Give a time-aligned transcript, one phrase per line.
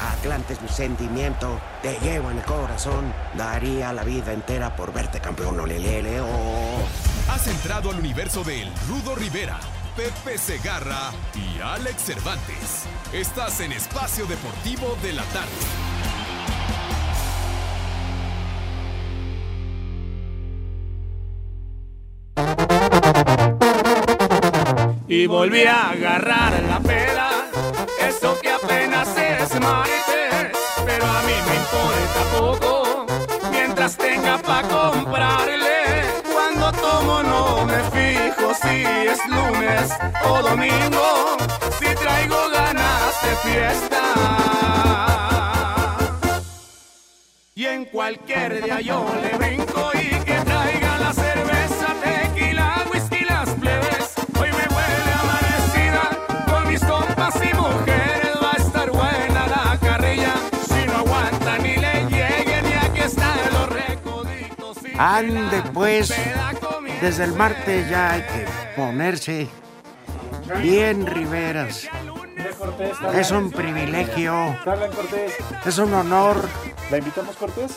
[0.00, 3.12] Atlante es mi sentimiento, te llevo en el corazón.
[3.34, 6.82] Daría la vida entera por verte campeón, olelele, oh.
[7.30, 9.58] Has entrado al universo de El Rudo Rivera,
[9.96, 12.86] Pepe Segarra y Alex Cervantes.
[13.12, 16.00] Estás en Espacio Deportivo de la Tarde.
[25.08, 27.30] Y volví a agarrar la peda,
[28.00, 29.99] eso que apenas es martes,
[37.60, 39.90] no me fijo si es lunes
[40.24, 41.36] o domingo,
[41.78, 44.02] si traigo ganas de fiesta.
[47.54, 53.50] Y en cualquier día yo le brinco y que traiga la cerveza, tequila, whisky, las
[53.50, 54.14] plebes.
[54.40, 56.04] Hoy me huele amanecida
[56.50, 58.34] con mis compas y mujeres.
[58.42, 60.34] Va a estar buena la carrilla.
[60.66, 64.78] Si no aguanta ni le lleguen y aquí están los recoditos.
[64.98, 66.14] Ande pues,
[67.00, 69.48] desde el martes ya hay que ponerse
[70.62, 71.88] bien riveras.
[72.58, 75.32] Cortés, Es un privilegio, Cortés.
[75.64, 76.46] es un honor.
[76.90, 77.76] ¿La invitamos, Cortés?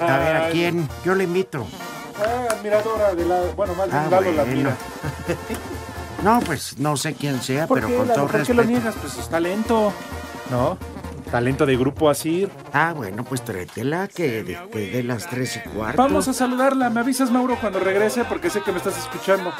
[0.00, 1.66] A ver a quién, yo le invito.
[2.18, 3.40] Ah, admiradora de la.
[3.56, 4.42] Bueno, más bien Ah, la bueno.
[4.42, 4.76] admira.
[6.22, 8.20] No, pues no sé quién sea, ¿Por pero qué, con Lalo?
[8.22, 8.78] todo ¿Por qué lo respeto.
[8.80, 8.94] niegas?
[8.98, 9.92] Pues es talento.
[10.50, 10.78] ¿No?
[11.34, 12.48] Talento de grupo Asir.
[12.72, 16.00] Ah, bueno, pues tráetela que de, que de las tres y cuarto.
[16.00, 16.90] Vamos a saludarla.
[16.90, 19.52] Me avisas, Mauro, cuando regrese, porque sé que me estás escuchando.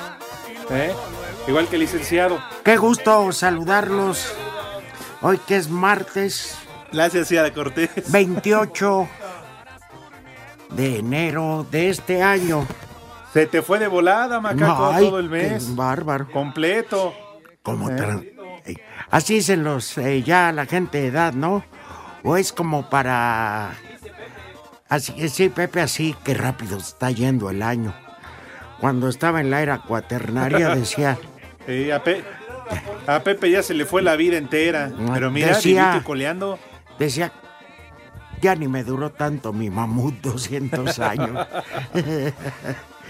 [0.70, 0.92] ¿Eh?
[1.48, 2.38] Igual que el licenciado.
[2.62, 4.32] Qué gusto saludarlos.
[5.20, 6.56] Hoy que es martes
[6.92, 7.90] Gracias, Ciara Cortés.
[8.12, 9.08] 28
[10.76, 12.64] de enero de este año.
[13.32, 15.74] Se te fue de volada, macaco, Ay, todo el qué mes.
[15.74, 16.30] bárbaro.
[16.30, 17.12] Completo.
[17.64, 17.96] Como Eh.
[17.98, 18.33] eh,
[19.10, 21.64] Así dicen los eh, ya la gente de edad, ¿no?
[22.22, 23.72] O es como para
[24.88, 27.94] así que sí, Pepe, así que rápido está yendo el año.
[28.80, 31.18] Cuando estaba en la era cuaternaria decía,
[31.94, 32.24] a, Pe-
[33.06, 34.90] a Pepe ya se le fue la vida entera.
[35.12, 36.58] Pero mira, Decía- coleando.
[36.98, 37.32] decía,
[38.40, 41.46] ya ni me duró tanto mi mamut 200 años.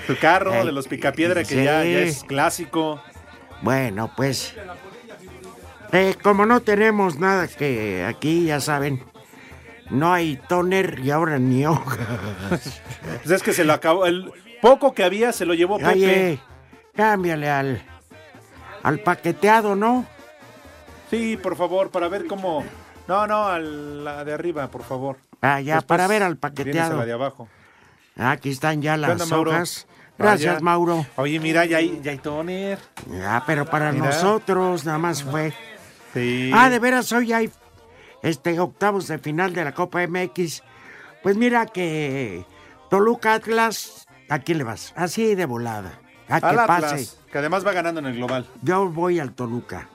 [0.07, 1.65] Tu carro de los picapiedra que sí.
[1.65, 3.01] ya, ya es clásico.
[3.65, 4.55] Bueno, pues,
[5.93, 9.03] eh, como no tenemos nada que aquí, ya saben,
[9.89, 12.83] no hay toner y ahora ni hojas.
[13.23, 14.05] Pues es que se lo acabó.
[14.05, 14.31] El
[14.61, 15.91] poco que había se lo llevó Pepe.
[15.93, 16.39] Oye,
[16.95, 17.83] cámbiale al,
[18.83, 20.05] al paqueteado, ¿no?
[21.11, 22.65] Sí, por favor, para ver cómo.
[23.09, 25.17] No, no, a la de arriba, por favor.
[25.41, 26.99] Ah, ya, Después para ver al a paqueteado.
[26.99, 27.49] la de abajo.
[28.17, 29.87] Aquí están ya ¿Qué las hojas.
[30.17, 30.65] Gracias, Vaya.
[30.65, 31.07] Mauro.
[31.17, 32.79] Oye, mira, ya hay, ya hay toner.
[33.11, 34.07] Ya, pero para Mira.
[34.07, 35.53] nosotros nada más fue.
[36.13, 36.51] Sí.
[36.55, 37.51] Ah, de veras, hoy hay
[38.23, 40.63] este octavos de final de la Copa MX.
[41.23, 42.45] Pues mira que
[42.91, 44.93] Toluca Atlas, ¿a quién le vas?
[44.97, 45.99] Así de volada.
[46.29, 46.87] A que pase.
[46.87, 48.47] Atlas, que además va ganando en el global.
[48.63, 49.89] Yo voy al Toluca.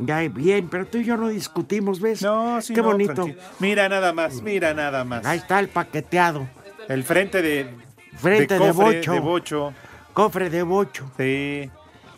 [0.00, 2.20] Ya bien, pero tú y yo no discutimos, ¿ves?
[2.22, 3.28] No, sí, Qué no, bonito.
[3.60, 5.24] Mira nada más, mira nada más.
[5.24, 6.48] Ahí está el paqueteado.
[6.88, 7.83] El frente de.
[8.16, 9.12] Frente de, cofre, bocho.
[9.12, 9.74] De bocho.
[10.12, 11.10] Cofre de bocho.
[11.16, 11.70] Sí.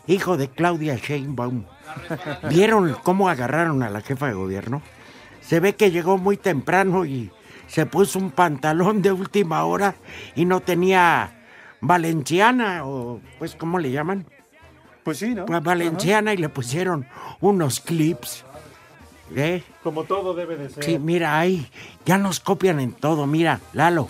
[0.07, 1.65] Hijo de Claudia Sheinbaum.
[2.49, 4.81] ¿Vieron cómo agarraron a la jefa de gobierno?
[5.41, 7.31] Se ve que llegó muy temprano y
[7.67, 9.95] se puso un pantalón de última hora
[10.35, 11.33] y no tenía
[11.81, 14.25] valenciana o pues ¿cómo le llaman?
[15.03, 15.45] Pues sí, ¿no?
[15.45, 17.07] Pues valenciana y le pusieron
[17.39, 18.43] unos clips.
[19.35, 19.63] ¿Eh?
[19.83, 20.83] Como todo debe de ser.
[20.83, 21.69] Sí, mira ahí,
[22.05, 24.09] ya nos copian en todo, mira, Lalo.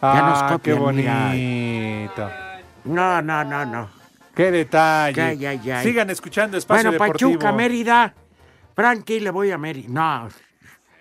[0.00, 1.24] Ya ah, nos qué copian, mira.
[1.28, 2.30] bonito.
[2.84, 3.88] No, no, no, no.
[4.34, 5.20] Qué detalle.
[5.20, 5.82] Ay, ay, ay.
[5.84, 7.32] Sigan escuchando Espacio Bueno, Deportivo.
[7.32, 8.14] Pachuca, Mérida.
[8.76, 9.88] Frankie, le voy a Mérida.
[9.88, 10.28] No,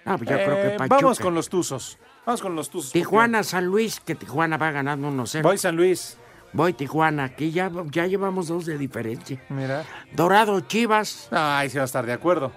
[0.05, 0.95] no, pues yo creo que Eh, Pachuca.
[0.95, 1.99] Vamos con los Tuzos.
[2.25, 2.91] Vamos con los Tuzos.
[2.91, 5.44] Tijuana, San Luis, que Tijuana va ganando 1-0.
[5.44, 6.17] Voy San Luis.
[6.53, 9.39] Voy Tijuana, aquí ya, ya llevamos dos de diferencia.
[9.49, 9.83] Mira.
[10.13, 11.27] Dorado Chivas.
[11.31, 12.51] Ay, sí va a estar de acuerdo.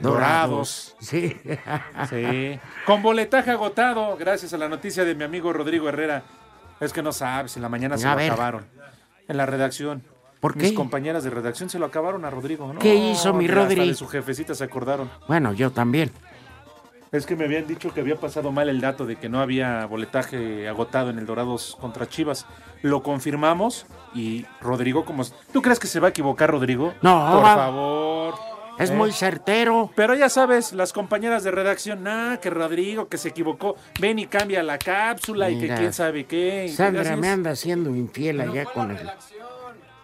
[0.00, 0.96] Dorados.
[1.00, 1.36] Sí.
[2.10, 2.58] Sí.
[2.86, 6.22] Con boletaje agotado, gracias a la noticia de mi amigo Rodrigo Herrera.
[6.80, 8.32] Es que no sabes, en la mañana se A lo ver.
[8.32, 8.66] acabaron.
[9.28, 10.02] En la redacción.
[10.40, 10.74] ¿Por Mis qué?
[10.74, 12.70] compañeras de redacción se lo acabaron a Rodrigo.
[12.72, 12.78] ¿no?
[12.80, 13.88] ¿Qué hizo mi que hasta Rodri?
[13.88, 15.10] de su jefecita se acordaron.
[15.26, 16.10] Bueno, yo también.
[17.12, 19.86] Es que me habían dicho que había pasado mal el dato de que no había
[19.86, 22.44] boletaje agotado en el Dorados contra Chivas.
[22.82, 25.22] Lo confirmamos y Rodrigo, como...
[25.52, 26.92] ¿Tú crees que se va a equivocar Rodrigo?
[27.00, 27.30] No.
[27.32, 28.34] Por favor.
[28.78, 28.94] Es ¿eh?
[28.94, 29.90] muy certero.
[29.94, 34.26] Pero ya sabes, las compañeras de redacción, nah, que Rodrigo, que se equivocó, ven y
[34.26, 36.68] cambia la cápsula y que quién sabe qué.
[36.74, 39.08] Sandra me anda haciendo infiel allá con el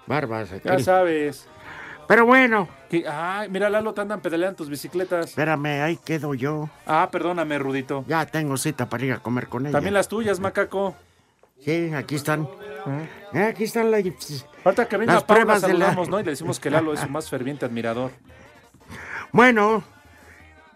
[0.06, 0.50] Barbas.
[0.64, 0.82] Ya aquí.
[0.82, 1.46] sabes.
[2.08, 5.26] Pero bueno, Que, ay, mira, Lalo, te andan pedaleando tus bicicletas.
[5.28, 6.68] espérame, ahí quedo yo.
[6.84, 8.04] Ah, perdóname, Rudito.
[8.08, 9.72] Ya tengo cita para ir a comer con ella.
[9.72, 10.96] También las tuyas, macaco.
[11.64, 12.48] Sí, aquí están.
[13.32, 14.02] Eh, Aquí están las...
[14.64, 16.18] Falta que venga Las Paula, pruebas de la- ¿no?
[16.18, 18.10] Y le decimos que Lalo es su más ferviente admirador.
[19.32, 19.84] Bueno,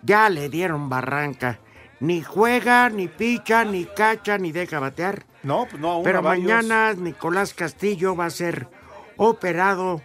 [0.03, 1.59] ya le dieron barranca.
[2.01, 5.25] Ni juega, ni picha, ni cacha, ni deja batear.
[5.43, 8.69] No, pues no, aún Pero a mañana Nicolás Castillo va a ser
[9.17, 10.03] operado.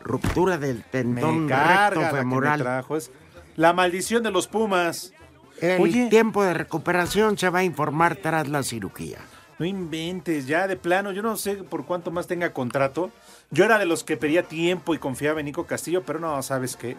[0.00, 2.84] Ruptura del me tendón carga recto la me femoral.
[2.90, 3.10] Es
[3.56, 5.12] la maldición de los Pumas.
[5.60, 6.08] El Oye.
[6.08, 9.18] tiempo de recuperación se va a informar tras la cirugía.
[9.58, 13.10] No inventes, ya de plano, yo no sé por cuánto más tenga contrato.
[13.54, 16.76] Yo era de los que pedía tiempo y confiaba en Nico Castillo, pero no, ¿sabes
[16.76, 16.96] qué?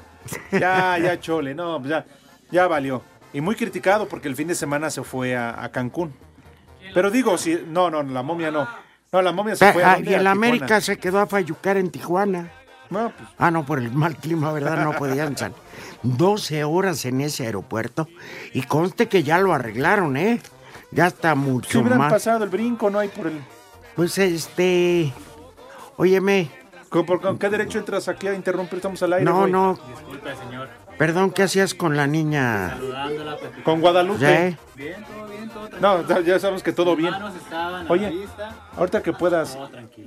[0.52, 2.06] Ya, ya, chole, no, pues ya,
[2.50, 3.04] ya valió.
[3.34, 6.14] Y muy criticado porque el fin de semana se fue a, a Cancún.
[6.94, 8.68] Pero digo, si, no, no, la momia no.
[9.12, 10.26] No, la momia se fue a, Ah, y el.
[10.28, 12.52] América se quedó a fallucar en Tijuana.
[12.90, 14.84] No, pues, Ah, no, por el mal clima, ¿verdad?
[14.84, 15.58] No podían salir.
[16.04, 18.08] 12 horas en ese aeropuerto.
[18.54, 20.40] Y conste que ya lo arreglaron, ¿eh?
[20.92, 22.14] Ya está si mucho hubieran más.
[22.14, 23.42] pasado el brinco, no hay por el...
[23.96, 25.12] Pues este.
[25.98, 26.50] Óyeme.
[26.90, 28.78] ¿Con, por- con qué derecho entras aquí a interrumpir?
[28.78, 29.78] Estamos al aire, No, no.
[30.98, 32.78] Perdón, ¿qué hacías con la niña?
[33.64, 34.20] Con Guadalupe.
[34.22, 34.58] ¿Ya, eh?
[35.82, 37.14] No, ya- sabemos que todo bien.
[37.90, 38.26] Oye,
[38.78, 39.58] ahorita que puedas,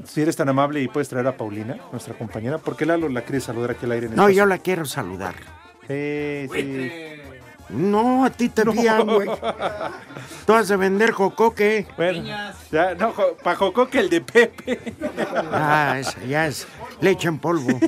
[0.05, 3.41] si eres tan amable y puedes traer a Paulina, nuestra compañera, porque Lalo la quiere
[3.41, 4.07] saludar aquí al aire.
[4.07, 5.35] En No, el yo la quiero saludar.
[5.87, 6.91] Sí, sí.
[7.71, 9.29] No, a ti te envían, güey.
[10.47, 11.87] Tú has de vender jocoque.
[11.97, 12.23] Bueno,
[12.71, 14.95] ya, no, jo- pa' Jocoque el de Pepe.
[15.53, 16.67] Ah, esa ya es
[17.01, 17.79] leche en polvo.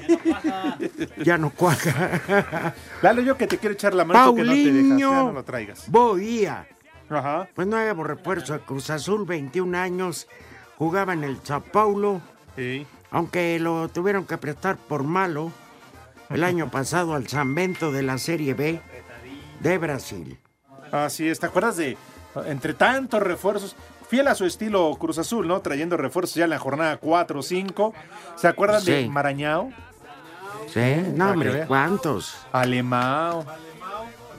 [1.24, 2.74] Ya no cuaja.
[3.02, 5.12] Lalo, yo que te quiero echar la mano, tú que no te dejas, ya Paulinho
[5.24, 5.84] no lo traigas.
[5.90, 6.66] Boía.
[7.08, 7.48] Ajá.
[7.54, 10.28] Pues nuevo refuerzo de Cruz Azul, 21 años.
[10.76, 12.20] Jugaba en el Sao Paulo.
[12.56, 12.86] Sí.
[13.10, 15.50] Aunque lo tuvieron que prestar por malo
[16.28, 18.80] el año pasado al San Bento de la Serie B
[19.60, 20.38] de Brasil.
[20.92, 21.96] Así es, ¿te acuerdas de,
[22.46, 23.76] entre tantos refuerzos,
[24.08, 25.60] fiel a su estilo Cruz Azul, ¿no?
[25.60, 27.94] Trayendo refuerzos ya en la jornada 4 o 5.
[28.36, 29.08] ¿Se acuerdan de.
[29.08, 29.70] Marañao?
[30.66, 31.66] Sí, no, hombre.
[31.66, 32.36] ¿cuántos?
[32.52, 33.44] Alemao.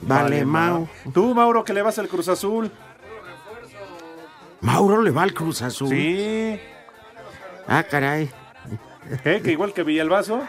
[0.02, 0.88] Vale, Mau.
[1.14, 2.70] Tú, Mauro, que le vas al Cruz Azul.
[4.60, 5.90] Mauro le va al Cruz Azul.
[5.90, 6.60] Sí.
[7.68, 8.30] Ah, caray.
[9.24, 9.40] ¿Eh?
[9.42, 10.42] Que igual que Villalbazo.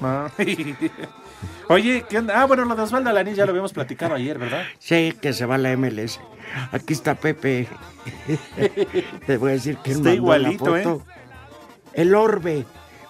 [1.68, 2.40] Oye, ¿qué onda?
[2.40, 4.64] Ah, bueno, lo de Osvaldo Alanis ya lo habíamos platicado ayer, ¿verdad?
[4.78, 6.20] Sí, que se va a la MLS.
[6.72, 7.68] Aquí está Pepe.
[9.26, 11.00] Te voy a decir que Está mandó la igualito, ¿eh?
[11.92, 12.64] El Orbe,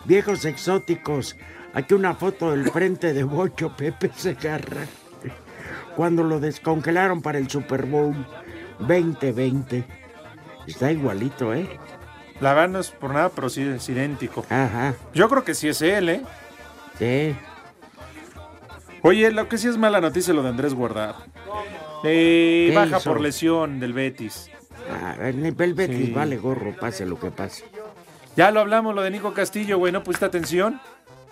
[0.04, 1.36] viejos exóticos.
[1.72, 4.86] Aquí una foto del frente de Bocho Pepe Segarra.
[5.96, 8.14] Cuando lo descongelaron para el Super Bowl
[8.80, 9.84] 2020.
[10.66, 11.68] Está igualito, ¿eh?
[12.40, 14.44] La verdad no es por nada, pero sí es idéntico.
[14.48, 14.94] Ajá.
[15.14, 16.22] Yo creo que sí es él, ¿eh?
[16.98, 17.36] Sí.
[19.02, 21.16] Oye, lo que sí es mala noticia es lo de Andrés Guardado.
[22.04, 23.10] Eh, ¿Qué baja hizo?
[23.10, 24.50] por lesión del Betis.
[24.90, 26.12] Ah, el el Betis Sí.
[26.12, 27.64] vale gorro, pase lo que pase.
[28.36, 29.92] Ya lo hablamos, lo de Nico Castillo, güey.
[29.92, 30.80] ¿No pusiste atención?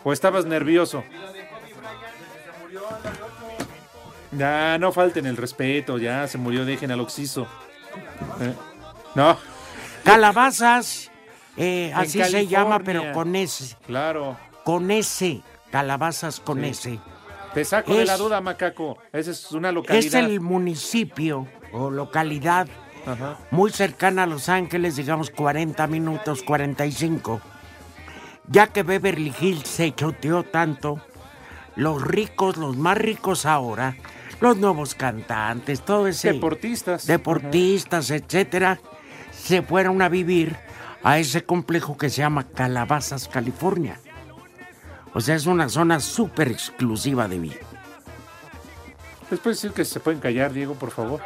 [0.04, 1.02] ¿O estabas nervioso?
[4.32, 5.98] Ya, no falten el respeto.
[5.98, 7.46] Ya se murió, dejen al Oxiso.
[8.40, 8.52] Eh,
[9.14, 9.36] No,
[10.04, 11.10] Calabazas,
[11.56, 13.76] eh, así se llama, pero con ese.
[13.86, 14.36] claro.
[14.64, 15.40] Con ese.
[15.72, 16.66] Calabazas con Sí.
[16.68, 16.98] ese.
[17.58, 18.98] Te saco de la Es- duda, macaco.
[19.12, 20.20] Esa es una Es localidad.
[20.20, 22.68] el municipio o localidad
[23.04, 23.36] Ajá.
[23.50, 27.40] muy cercana a Los Ángeles, digamos 40 minutos, 45.
[28.46, 31.00] Ya que Beverly Hills se choteó tanto,
[31.74, 33.96] los ricos, los más ricos ahora,
[34.40, 36.34] los nuevos cantantes, todo ese.
[36.34, 37.08] Deportistas.
[37.08, 38.78] Deportistas, etcétera,
[39.32, 40.54] se fueron a vivir
[41.02, 43.98] a ese complejo que se llama Calabazas, California.
[45.14, 47.56] O sea, es una zona súper exclusiva de vida.
[49.30, 51.20] Después decir que se pueden callar, Diego, por favor.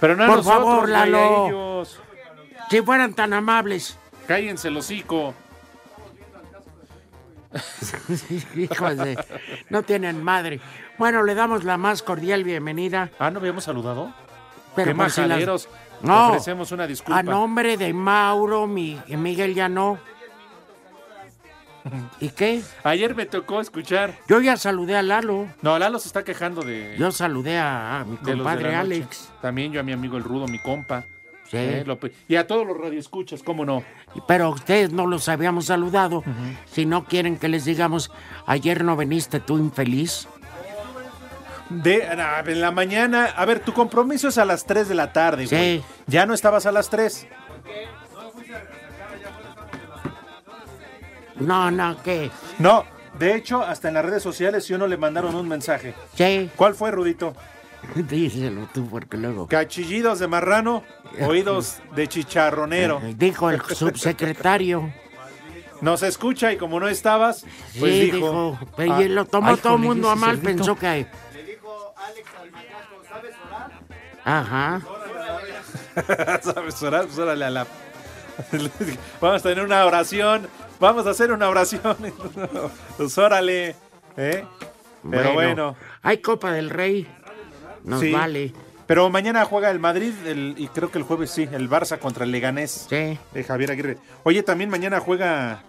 [0.00, 1.46] Pero no a Por nosotros, favor, güey, a Lalo.
[1.46, 2.00] ellos.
[2.70, 3.98] Si fueran tan amables.
[4.26, 5.34] Cállense el hocico.
[8.56, 9.22] Hijos de...
[9.68, 10.60] No tienen madre.
[10.98, 13.10] Bueno, le damos la más cordial bienvenida.
[13.18, 14.12] Ah, ¿no habíamos saludado?
[14.76, 15.68] Pero Qué por si las-.
[16.02, 16.28] No.
[16.28, 17.18] Ofrecemos una disculpa.
[17.18, 19.98] A nombre de Mauro, mi, Miguel ya no.
[22.20, 22.62] ¿Y qué?
[22.84, 24.18] Ayer me tocó escuchar.
[24.28, 25.46] Yo ya saludé a Lalo.
[25.62, 28.74] No, Lalo se está quejando de, Yo saludé a, a mi compadre.
[28.74, 29.30] Alex.
[29.40, 31.04] También yo a mi amigo el Rudo, mi compa.
[31.50, 31.56] Sí.
[31.56, 31.84] Eh,
[32.28, 33.82] y a todos los radioescuchas, ¿cómo no?
[34.28, 36.22] Pero ustedes no los habíamos saludado.
[36.66, 38.12] Si no quieren que les digamos,
[38.46, 40.28] ayer no veniste tú infeliz.
[41.70, 45.46] De, en la mañana, a ver, tu compromiso es a las 3 de la tarde,
[45.46, 45.54] Sí.
[45.56, 45.84] güey.
[46.06, 47.26] Ya no estabas a las 3.
[51.38, 52.30] No, no, ¿qué?
[52.58, 52.84] No,
[53.18, 55.94] de hecho, hasta en las redes sociales sí o no le mandaron un mensaje.
[56.14, 57.34] Sí, ¿Cuál fue, Rudito?
[57.94, 59.46] díselo tú porque luego...
[59.46, 60.82] Cachillidos de marrano,
[61.22, 63.00] oídos de chicharronero.
[63.16, 64.92] Dijo el subsecretario.
[65.80, 67.46] Nos escucha y como no estabas,
[67.78, 68.16] pues sí, dijo.
[68.18, 68.58] dijo.
[68.76, 71.06] pero Ah, y lo tomó ay, todo el mundo a mal, pensó que...
[74.24, 74.80] Ajá.
[76.42, 77.06] ¿Sabes orar?
[77.16, 77.66] Órale a la.
[79.20, 80.48] Vamos a tener una oración.
[80.78, 81.96] Vamos a hacer una oración.
[82.96, 83.74] Pues órale.
[84.16, 84.44] ¿eh?
[85.10, 85.76] Pero bueno.
[86.02, 87.06] Hay Copa del Rey.
[87.84, 88.12] Nos Sí.
[88.12, 88.52] vale.
[88.86, 92.24] Pero mañana juega el Madrid el- y creo que el jueves sí, el Barça contra
[92.24, 93.18] el Leganés Sí.
[93.32, 93.98] de Javier Aguirre.
[94.24, 95.62] Oye, también mañana juega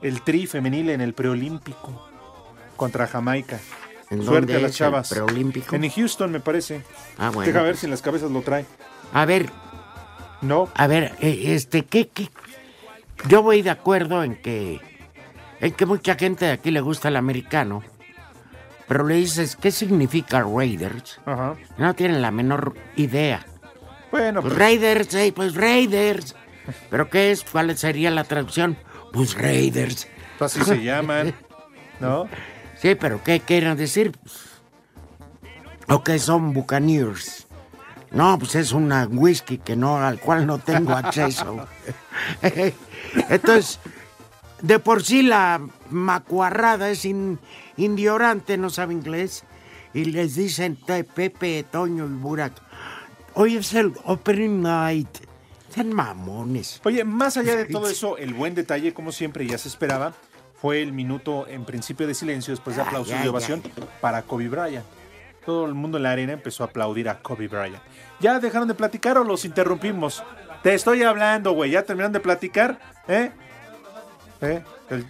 [0.00, 2.08] el Tri femenil en el preolímpico
[2.76, 3.58] contra Jamaica.
[4.10, 5.10] ¿En Suerte a las chavas.
[5.10, 5.76] preolímpico?
[5.76, 6.82] En Houston, me parece.
[7.18, 7.46] Ah, bueno.
[7.52, 8.64] Deja ver si en las cabezas lo trae.
[9.12, 9.50] A ver,
[10.40, 10.68] No.
[10.74, 12.30] a ver, eh, este, ¿qué, qué?
[13.28, 14.80] Yo voy de acuerdo en que,
[15.60, 17.82] en que mucha gente de aquí le gusta el americano,
[18.86, 21.20] pero le dices, ¿qué significa Raiders?
[21.26, 21.56] Ajá.
[21.76, 23.44] No tienen la menor idea.
[24.10, 26.34] Bueno, Pues pues, Raiders, eh, pues Raiders.
[26.88, 27.44] ¿Pero qué es?
[27.44, 28.78] ¿Cuál sería la traducción?
[29.12, 30.08] Pues Raiders.
[30.40, 31.34] así se llaman.
[32.00, 32.26] ¿No?
[32.80, 34.16] Sí, pero ¿qué quieren decir?
[35.88, 37.46] ¿O qué son Buccaneers?
[38.10, 41.66] No, pues es una whisky que no, al cual no tengo acceso.
[43.28, 43.78] Entonces,
[44.62, 47.38] de por sí la macuarrada es in-
[47.76, 49.44] indiorante, no sabe inglés,
[49.92, 52.52] y les dicen Pepe, Toño y Burak.
[53.34, 55.08] Hoy es el opening night.
[55.70, 56.80] Sean mamones.
[56.84, 60.14] Oye, más allá de todo eso, el buen detalle, como siempre ya se esperaba,
[60.60, 63.62] fue el minuto en principio de silencio después de aplausos de ovación
[64.00, 64.84] para Kobe Bryant.
[65.46, 67.82] Todo el mundo en la arena empezó a aplaudir a Kobe Bryant.
[68.20, 70.22] ¿Ya dejaron de platicar o los interrumpimos?
[70.62, 71.70] Te estoy hablando, güey.
[71.70, 72.78] ¿Ya terminaron de platicar?
[73.06, 73.30] ¿Eh?
[74.40, 74.62] ¿Eh?
[74.90, 75.06] El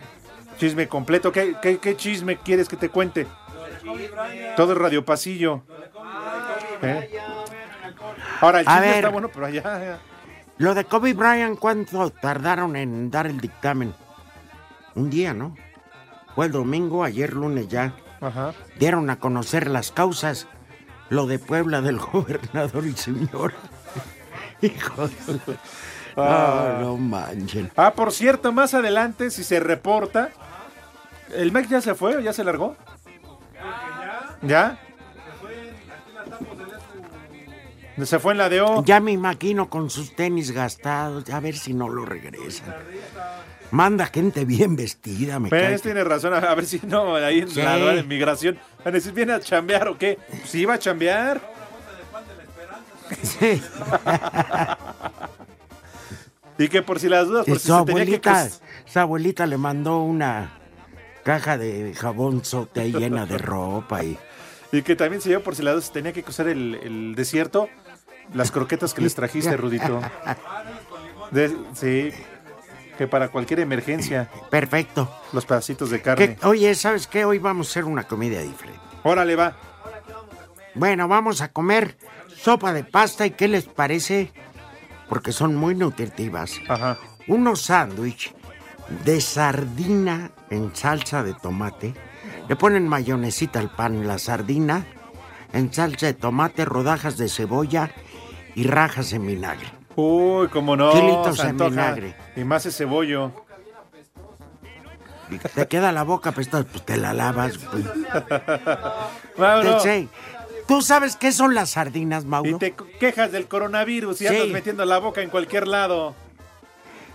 [0.58, 1.32] chisme completo.
[1.32, 3.26] ¿Qué, qué, qué chisme quieres que te cuente?
[4.56, 5.62] Todo el radio pasillo.
[6.82, 7.18] ¿Eh?
[8.40, 8.94] Ahora, el chisme ver.
[8.96, 9.98] está bueno, pero allá...
[10.58, 13.94] Lo de Kobe Bryant, ¿cuánto tardaron en dar el dictamen?
[14.95, 15.54] Un día, ¿no?
[16.35, 17.95] Fue el domingo, ayer lunes ya.
[18.21, 18.54] Ajá.
[18.78, 20.47] Dieron a conocer las causas.
[21.09, 23.54] Lo de Puebla del gobernador y señor.
[24.62, 25.59] Hijo de...
[26.16, 27.71] Ah, no manchen.
[27.76, 30.30] Ah, por cierto, más adelante, si se reporta,
[31.33, 32.76] ¿el MEC ya se fue o ya se largó?
[34.42, 34.80] ¿Ya?
[38.04, 38.85] Se fue en la de O.
[38.85, 42.75] Ya me imagino con sus tenis gastados, a ver si no lo regresan.
[43.70, 45.68] Manda gente bien vestida, me cae.
[45.68, 48.58] Pues tiene razón, a ver si no, ahí en la aduana de migración.
[48.78, 50.18] Van a decir, ¿viene a chambear o qué?
[50.44, 51.40] Si iba a chambear.
[53.22, 53.62] Sí.
[56.60, 58.28] Y que por si las dudas, Y por si su se tenía que...
[58.28, 58.48] abuelita,
[58.84, 60.58] su abuelita le mandó una
[61.22, 64.18] caja de jabón sote ahí llena de ropa y
[64.72, 67.68] Y que también se dio por si las dudas, tenía que cruzar el, el desierto,
[68.34, 70.00] las croquetas que les trajiste, Rudito.
[71.30, 72.10] De- sí,
[72.98, 75.08] que para cualquier emergencia, perfecto.
[75.32, 76.36] los pedacitos de carne.
[76.42, 77.24] oye, ¿sabes qué?
[77.24, 78.80] Hoy vamos a hacer una comida diferente.
[79.04, 79.56] Órale, va.
[80.74, 81.96] Bueno, vamos a comer
[82.36, 84.32] sopa de pasta y ¿qué les parece?
[85.08, 86.56] Porque son muy nutritivas.
[86.68, 86.98] Ajá.
[87.28, 88.34] Unos sándwich
[89.04, 91.94] de sardina en salsa de tomate.
[92.48, 94.84] Le ponen mayonesita al pan, la sardina
[95.52, 97.92] en salsa de tomate, rodajas de cebolla
[98.56, 99.77] y rajas en vinagre.
[100.00, 100.92] Uy, cómo no.
[100.92, 102.14] Chilitos se en vinagre.
[102.36, 103.32] Y más ese bollo.
[105.28, 107.58] Y te queda la boca apestada, pues te la lavas.
[107.58, 107.84] pues.
[109.36, 110.08] Mauro, Te.
[110.68, 112.58] ¿Tú sabes qué son las sardinas, y Mauro?
[112.58, 114.34] te quejas del coronavirus y Sí.
[114.36, 116.14] andas metiendo la boca en cualquier lado.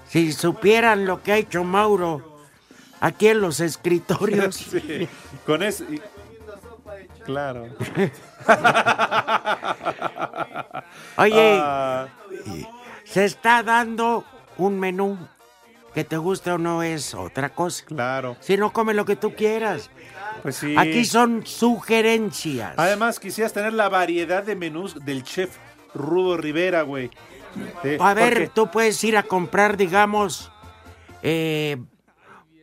[0.10, 2.40] Si supieran lo que ha hecho Mauro
[3.00, 4.56] aquí en los escritorios.
[4.72, 5.08] Sí,
[5.46, 5.86] con eso.
[5.90, 6.02] y-
[7.24, 7.68] Claro.
[11.18, 12.08] Oye, Ah,
[13.14, 14.26] se está dando
[14.58, 15.18] un menú
[15.94, 17.86] que te guste o no es otra cosa.
[17.86, 18.36] claro.
[18.40, 19.92] Si no, come lo que tú quieras.
[20.42, 20.76] Pues sí.
[20.78, 22.74] Aquí son sugerencias.
[22.78, 25.56] Además, quisieras tener la variedad de menús del chef
[25.94, 27.12] Rudo Rivera, güey.
[27.84, 30.52] Sí, A ver, porque- tú puedes ir a comprar, digamos,
[31.22, 31.78] eh,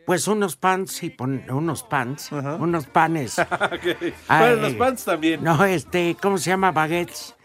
[0.04, 3.38] pues unos pants y pon- unos pants, unos panes.
[3.60, 4.02] Ok.
[4.26, 5.44] Ay, Bueno, los pants también.
[5.44, 6.72] No, este, ¿cómo se llama?
[6.72, 7.36] Baguettes.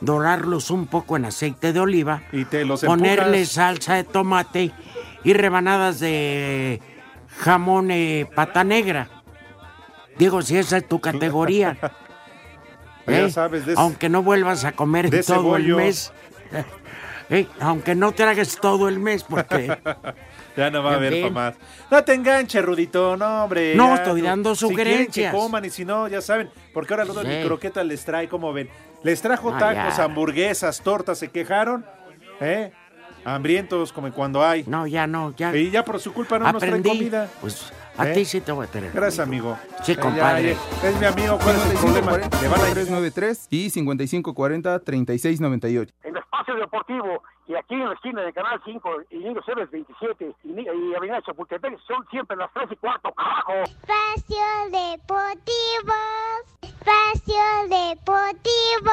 [0.00, 2.22] Dorarlos un poco en aceite de oliva.
[2.32, 3.48] Y te los Ponerle empujas.
[3.52, 4.72] salsa de tomate
[5.24, 6.80] y rebanadas de
[7.38, 9.08] jamón eh, pata negra.
[10.18, 11.76] Digo, si esa es tu categoría.
[13.06, 13.30] Ya ¿eh?
[13.30, 16.12] sabes, de Aunque no vuelvas a comer todo el mes.
[17.32, 19.78] Eh, aunque no tragues todo el mes, porque
[20.56, 21.22] Ya no va a haber fin.
[21.24, 21.54] pa' más.
[21.90, 23.74] No te enganches, Rudito, no, hombre.
[23.74, 25.34] No, ya, estoy dando Si quieren que sugerencias.
[25.34, 26.50] coman y si no, ya saben.
[26.74, 27.28] Porque ahora Rudo Sí.
[27.28, 28.68] ni croquetas les trae, como ven.
[29.02, 30.04] Les trajo Ah, tacos, ya.
[30.04, 31.84] hamburguesas, tortas, se quejaron.
[32.40, 32.70] ¿Eh?
[33.24, 34.64] Hambrientos como cuando hay.
[34.66, 36.82] no, ya no, ya Y ya por su culpa no nos aprendí.
[36.88, 37.28] trae comida.
[37.40, 38.14] Pues a ¿Eh?
[38.14, 38.90] ti sí te voy a tener.
[38.92, 39.58] Gracias, amigo.
[39.82, 40.56] Sí, ya, compadre.
[40.82, 42.12] ya, es mi amigo, ¿cuál es el problema?
[42.16, 45.90] Le van a 393 y 5540-3698.
[46.50, 50.60] Espacio Deportivo y aquí en la esquina de Canal 5 y Niños Héroes 27 y,
[50.60, 53.52] y Avenida Chapultepec son siempre las 3 y cuarto, carajo.
[53.62, 55.94] Espacio Deportivo.
[56.62, 58.90] Espacio Deportivo.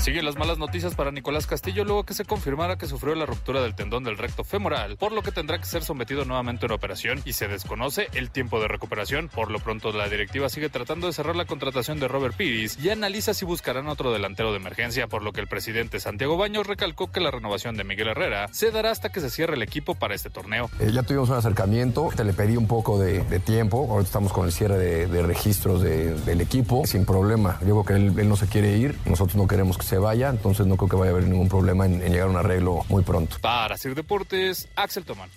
[0.00, 3.60] Siguen las malas noticias para Nicolás Castillo luego que se confirmara que sufrió la ruptura
[3.60, 6.76] del tendón del recto femoral, por lo que tendrá que ser sometido nuevamente a una
[6.76, 9.28] operación y se desconoce el tiempo de recuperación.
[9.28, 12.88] Por lo pronto, la directiva sigue tratando de cerrar la contratación de Robert Piris y
[12.88, 17.12] analiza si buscarán otro delantero de emergencia, por lo que el presidente Santiago Baños recalcó
[17.12, 20.14] que la renovación de Miguel Herrera se dará hasta que se cierre el equipo para
[20.14, 20.70] este torneo.
[20.80, 24.46] Eh, ya tuvimos un acercamiento, te le pedí un poco de, tiempo, ahorita estamos con
[24.46, 27.58] el cierre de, registros de- del equipo, sin problema.
[27.66, 30.66] Yo creo que él, no se quiere ir, nosotros no queremos que se vaya, entonces
[30.66, 33.02] no creo que vaya a haber ningún problema en, en llegar a un arreglo muy
[33.02, 33.36] pronto.
[33.40, 35.28] Para Sir Deportes, Axel Tomán.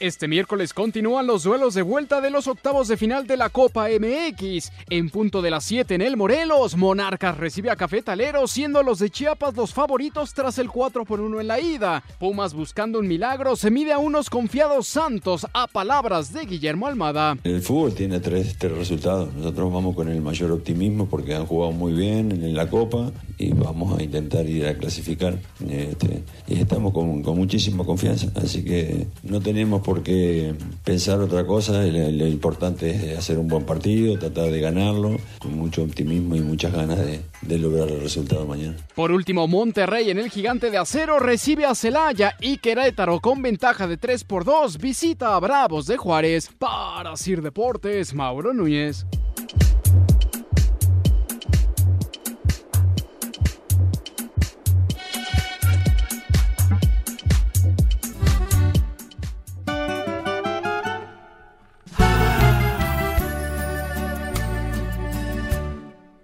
[0.00, 3.88] Este miércoles continúan los duelos de vuelta de los octavos de final de la Copa
[3.90, 4.72] MX.
[4.88, 9.10] En punto de las 7 en el Morelos, Monarcas recibe a Cafetalero, siendo los de
[9.10, 12.02] Chiapas los favoritos tras el 4 por 1 en la ida.
[12.18, 17.36] Pumas buscando un milagro se mide a unos confiados Santos a palabras de Guillermo Almada.
[17.44, 19.34] El fútbol tiene tres, resultados.
[19.34, 23.52] Nosotros vamos con el mayor optimismo porque han jugado muy bien en la Copa y
[23.52, 25.38] vamos a intentar ir a clasificar.
[25.68, 28.28] Este, y estamos con, con muchísima confianza.
[28.34, 31.82] Así que no tenemos por qué pensar otra cosa.
[31.84, 36.72] Lo, importante es hacer un buen partido, tratar de ganarlo con mucho optimismo y muchas
[36.72, 38.76] ganas de, de lograr el resultado mañana.
[38.94, 43.86] Por último, Monterrey en el Gigante de Acero recibe a Celaya y Querétaro con ventaja
[43.86, 46.50] de 3 por 2 visita a Bravos de Juárez.
[46.58, 49.06] Para Sir Deportes, Mauro Núñez.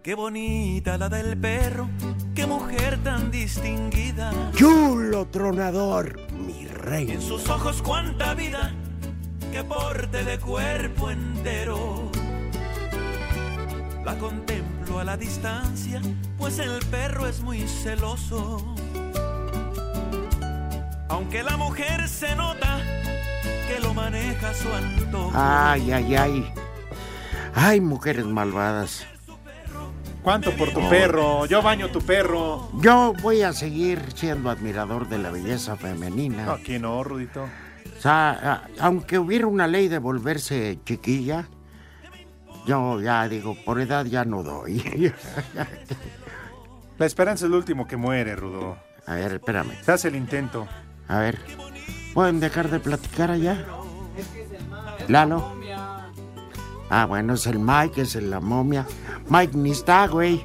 [0.07, 1.89] Qué bonita la del perro,
[2.33, 4.31] qué mujer tan distinguida.
[4.55, 7.11] Chulo tronador, mi rey.
[7.11, 8.73] En sus ojos cuánta vida,
[9.51, 12.09] qué porte de cuerpo entero.
[14.05, 16.01] La contemplo a la distancia,
[16.39, 18.77] pues el perro es muy celoso.
[21.09, 22.79] Aunque la mujer se nota
[23.67, 25.33] que lo maneja su antojo.
[25.35, 26.53] Ay, ay, ay.
[27.57, 29.05] Ay, mujeres malvadas.
[30.27, 31.47] ¿Cuánto por tu perro?
[31.47, 32.69] Yo baño tu perro.
[32.81, 36.53] Yo voy a seguir siendo admirador de la belleza femenina.
[36.53, 37.45] Aquí no, Rudito.
[37.45, 41.49] O sea, aunque hubiera una ley de volverse chiquilla,
[42.67, 44.83] yo ya digo, por edad ya no doy.
[46.99, 48.79] La esperanza es el último que muere, Rudo.
[49.07, 49.81] A ver, espérame.
[49.85, 50.67] Se hace el intento.
[51.07, 51.39] A ver,
[52.15, 53.65] ¿pueden dejar de platicar allá?
[55.07, 55.56] Lalo.
[56.89, 58.87] Ah, bueno, es el Mike, es el la momia.
[59.29, 60.43] Mike ni está, güey.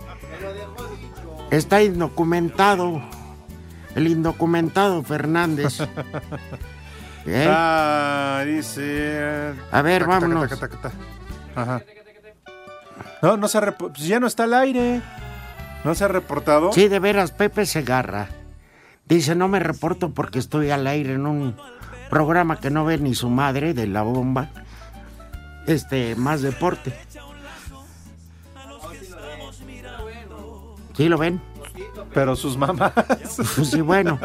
[1.52, 3.02] Está indocumentado.
[3.96, 5.80] El indocumentado Fernández.
[7.26, 7.48] ¿Eh?
[7.50, 9.54] Ah, dice.
[9.72, 10.50] A ver, Taca, vámonos.
[10.50, 10.96] taca, taca, taca.
[11.56, 11.82] Ajá.
[13.22, 15.02] No, no se pues ya no está al aire.
[15.84, 16.72] ¿No se ha reportado?
[16.74, 18.30] Sí, de veras, Pepe Segarra.
[19.06, 21.56] Dice, no me reporto porque estoy al aire en un
[22.10, 24.50] programa que no ve ni su madre de la bomba.
[25.68, 26.94] Este, más deporte.
[30.96, 31.42] ¿Sí lo ven?
[32.14, 32.92] Pero sus mamás.
[33.56, 34.20] Pues sí, bueno.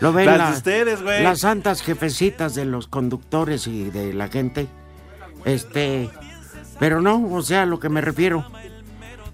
[0.00, 1.22] Lo ven Las la- de ustedes, güey.
[1.22, 4.68] las santas jefecitas de los conductores y de la gente.
[5.44, 6.10] Este,
[6.78, 8.44] Pero no, o sea, a lo que me refiero,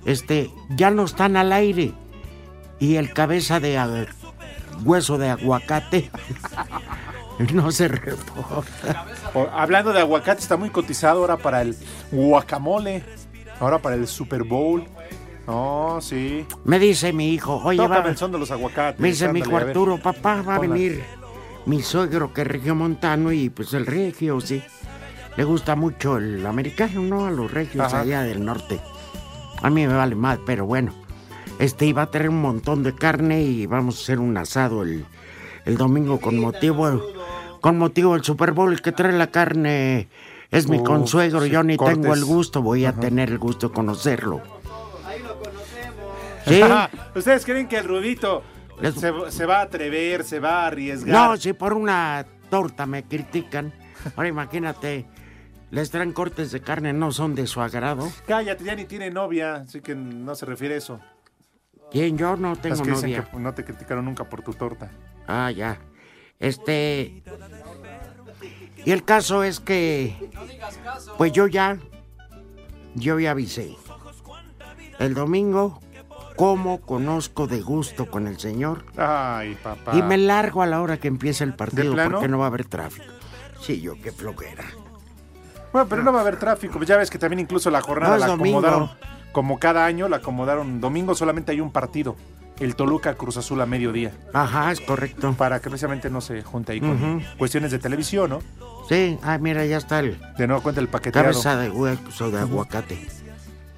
[0.04, 1.92] este, ya no están al aire.
[2.78, 4.06] Y el cabeza de a-
[4.84, 6.10] hueso de aguacate
[7.54, 9.06] no se reporta.
[9.52, 11.76] Hablando de aguacate, está muy cotizado ahora para el
[12.10, 13.02] guacamole.
[13.60, 14.84] Ahora para el Super Bowl.
[15.46, 16.46] No, sí.
[16.64, 19.00] Me dice mi hijo, oye, Tócame va, el son de los aguacates.
[19.00, 19.56] me dice mi hijo.
[19.56, 20.74] Arturo, papá, va a Ponla.
[20.74, 21.02] venir
[21.66, 24.62] mi suegro que es regiomontano y pues el regio, sí.
[25.36, 27.26] Le gusta mucho el americano, ¿no?
[27.26, 28.00] A los regios Ajá.
[28.00, 28.80] allá del norte.
[29.62, 30.92] A mí me vale más, pero bueno.
[31.58, 35.04] Este iba a tener un montón de carne y vamos a hacer un asado el,
[35.66, 36.88] el domingo con motivo
[37.60, 38.72] con motivo del Super Bowl.
[38.72, 40.08] El que trae la carne
[40.50, 41.42] es mi Uh, consuegro.
[41.42, 44.40] sí, Yo ni tengo el gusto, voy a tener el gusto de conocerlo.
[46.46, 46.60] ¿Sí?
[47.14, 48.42] ¿Ustedes creen que el Rudito
[48.80, 51.14] Les- se, se va a atrever, se va a arriesgar?
[51.30, 53.72] No, si por una torta me critican.
[54.16, 55.06] Ahora imagínate,
[55.70, 58.10] les traen cortes de carne, no son de su agrado.
[58.26, 61.00] Cállate, ya ni tiene novia, así que no se refiere a eso.
[61.92, 62.16] ¿Quién?
[62.16, 63.28] Yo no tengo Las que dicen novia.
[63.30, 64.90] que no te criticaron nunca por tu torta.
[65.28, 65.78] Ah, ya.
[66.40, 67.22] Este.
[68.84, 70.30] Y el caso es que.
[71.18, 71.78] Pues yo ya.
[72.94, 73.76] Yo ya avisé.
[74.98, 75.80] El domingo,
[76.36, 78.84] como conozco de gusto con el señor.
[78.96, 79.96] Ay, papá.
[79.96, 82.64] Y me largo a la hora que empiece el partido porque no va a haber
[82.64, 83.06] tráfico.
[83.60, 84.64] Sí, yo qué flojera.
[85.72, 86.74] Bueno, pero no va a haber tráfico.
[86.78, 88.58] pues Ya ves que también incluso la jornada No, la domingo.
[88.58, 88.90] acomodaron.
[89.32, 90.80] Como cada año la acomodaron.
[90.80, 92.16] Domingo solamente hay un partido.
[92.60, 94.12] El Toluca Cruz Azul a mediodía.
[94.32, 95.34] Ajá, es correcto.
[95.36, 98.42] Para que precisamente no se junte ahí con cuestiones de televisión, ¿no?
[98.88, 101.28] Sí, ah, mira, ya está el De nuevo cuenta el paqueteado.
[101.28, 103.06] cabeza de hueso de aguacate.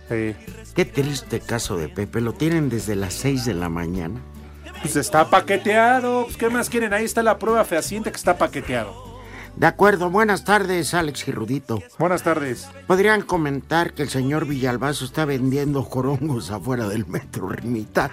[0.09, 0.35] Sí.
[0.75, 2.21] Qué triste caso de Pepe.
[2.21, 4.21] Lo tienen desde las 6 de la mañana.
[4.81, 6.25] Pues está paqueteado.
[6.25, 6.92] Pues, ¿Qué más quieren?
[6.92, 9.12] Ahí está la prueba fehaciente que está paqueteado.
[9.56, 11.80] De acuerdo, buenas tardes, Alex y Rudito.
[11.98, 12.68] Buenas tardes.
[12.86, 18.10] ¿Podrían comentar que el señor Villalbazo está vendiendo jorongos afuera del metro Rimita?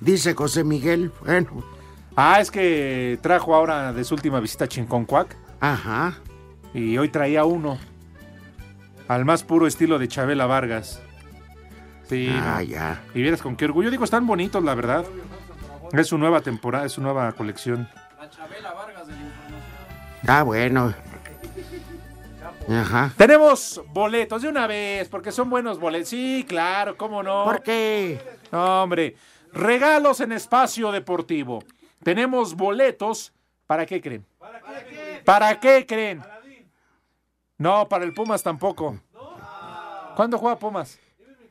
[0.00, 1.10] Dice José Miguel.
[1.24, 1.64] Bueno,
[2.18, 5.36] Ah, es que trajo ahora de su última visita a Chinconcuac.
[5.60, 6.14] ajá.
[6.72, 7.78] Y hoy traía uno.
[9.08, 11.00] Al más puro estilo de Chabela Vargas.
[12.08, 12.28] Sí.
[12.30, 13.02] Ah, ya.
[13.14, 13.90] Y vieras con qué orgullo.
[13.90, 15.04] Digo, están bonitos, la verdad.
[15.92, 17.88] Es su nueva temporada, es su nueva colección.
[20.26, 20.94] Ah, bueno.
[22.68, 23.12] Ajá.
[23.16, 26.08] Tenemos boletos de una vez, porque son buenos boletos.
[26.08, 27.44] Sí, claro, cómo no.
[27.44, 28.20] ¿Por qué?
[28.50, 29.16] No, hombre.
[29.52, 31.62] Regalos en espacio deportivo.
[32.02, 33.32] Tenemos boletos.
[33.66, 34.26] ¿Para qué creen?
[35.24, 36.22] ¿Para qué creen?
[37.58, 38.98] No, para el Pumas tampoco.
[40.14, 40.98] ¿Cuándo juega Pumas?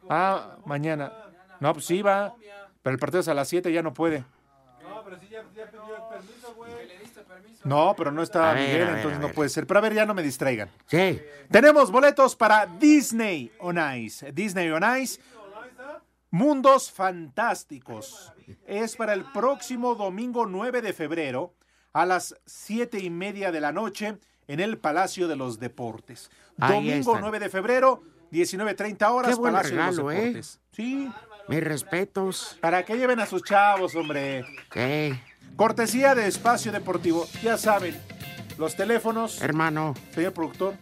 [0.09, 1.11] Ah, mañana.
[1.59, 2.33] No, pues sí va.
[2.81, 4.23] Pero el partido es a las 7, ya no puede.
[4.83, 5.17] No, pero
[7.65, 9.67] no está A ver, Miguel, ver, entonces no puede ser.
[9.67, 10.69] Pero a ver, ya no me distraigan.
[10.87, 11.19] Sí.
[11.49, 14.31] Tenemos boletos para Disney on Ice.
[14.31, 15.19] Disney on Ice.
[16.31, 18.33] Mundos Fantásticos.
[18.67, 21.53] Es para el próximo domingo 9 de febrero
[21.93, 26.29] a las 7 y media de la noche en el Palacio de los Deportes.
[26.57, 27.21] Domingo están.
[27.21, 30.15] 9 de febrero, 19.30 horas, Qué buen Palacio de los ¿eh?
[30.17, 30.59] Deportes.
[30.71, 31.09] Sí,
[31.47, 32.57] Mis respetos.
[32.59, 34.43] para que lleven a sus chavos, hombre.
[34.73, 35.13] Sí,
[35.55, 37.27] Cortesía de Espacio Deportivo.
[37.41, 37.95] Ya saben,
[38.57, 39.93] los teléfonos, hermano.
[40.13, 40.73] señor productor.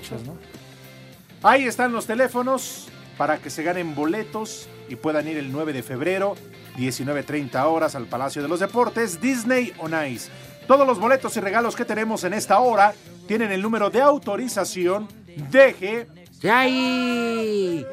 [1.42, 5.82] Ahí están los teléfonos para que se ganen boletos y puedan ir el 9 de
[5.82, 6.36] febrero,
[6.78, 10.30] 19.30 horas al Palacio de los Deportes, Disney on Ice.
[10.68, 12.94] Todos los boletos y regalos que tenemos en esta hora
[13.28, 15.08] tienen el número de autorización
[15.52, 16.08] DG
[16.42, 17.86] ¡Yay!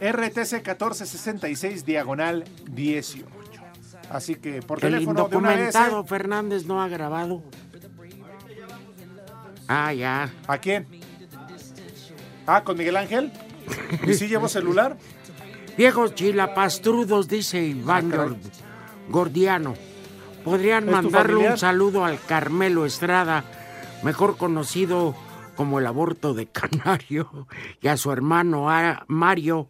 [0.00, 3.26] RTC 1466 diagonal 18.
[4.10, 5.58] Así que por El teléfono de una vez.
[5.68, 7.42] indocumentado Fernández no ha grabado.
[9.68, 10.30] Ah, ya.
[10.46, 10.86] ¿A quién?
[12.46, 13.32] Ah, con Miguel Ángel.
[14.06, 14.96] ¿Y si llevo celular?
[15.76, 18.26] Viejos chilapastrudos, dice Iván Ah,
[19.08, 19.74] Gordiano.
[20.44, 23.44] ¿Podrían ¿Es tu mandarle un saludo al Carmelo Estrada,
[24.02, 25.14] mejor conocido
[25.56, 27.46] como el aborto de Canario,
[27.80, 29.68] y a su hermano a- Mario,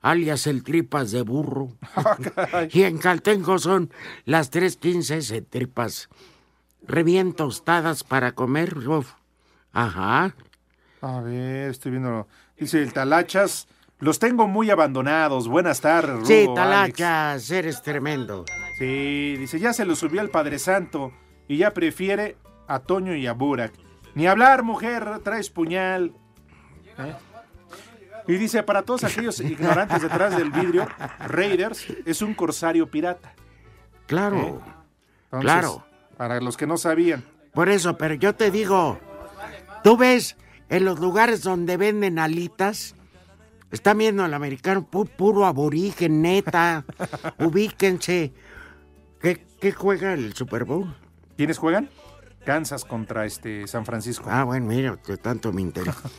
[0.00, 1.70] alias el Tripas de Burro?
[1.96, 3.90] Ah, y en Caltenco son
[4.24, 6.08] las 3.15 ese tripas
[6.86, 8.76] bien tostadas para comer.
[8.86, 9.12] Uf.
[9.72, 10.34] Ajá.
[11.00, 12.28] A ver, estoy viendo.
[12.58, 13.66] Dice el Talachas.
[14.00, 15.48] Los tengo muy abandonados.
[15.48, 16.54] Buenas tardes, Rudo, Sí, Alex.
[16.54, 18.44] talachas, eres tremendo.
[18.78, 21.12] Sí, dice, ya se lo subió al Padre Santo
[21.48, 23.72] y ya prefiere a Toño y a Burak.
[24.14, 26.12] Ni hablar, mujer, traes puñal.
[26.98, 27.14] ¿Eh?
[28.26, 30.86] Y dice, para todos aquellos ignorantes detrás del vidrio,
[31.26, 33.34] Raiders es un corsario pirata.
[34.06, 34.54] Claro, ¿Eh?
[35.24, 35.86] Entonces, claro.
[36.16, 37.24] Para los que no sabían.
[37.52, 38.98] Por eso, pero yo te digo,
[39.82, 40.36] tú ves
[40.68, 42.94] en los lugares donde venden alitas,
[43.70, 46.84] están viendo al americano pu- puro aborigen, neta.
[47.38, 48.32] Ubíquense.
[49.20, 50.94] ¿Qué, ¿Qué juega el Super Bowl?
[51.36, 51.88] ¿Quiénes juegan?
[52.44, 54.28] Kansas contra este San Francisco.
[54.30, 56.00] Ah, bueno, mira, que tanto me interesa.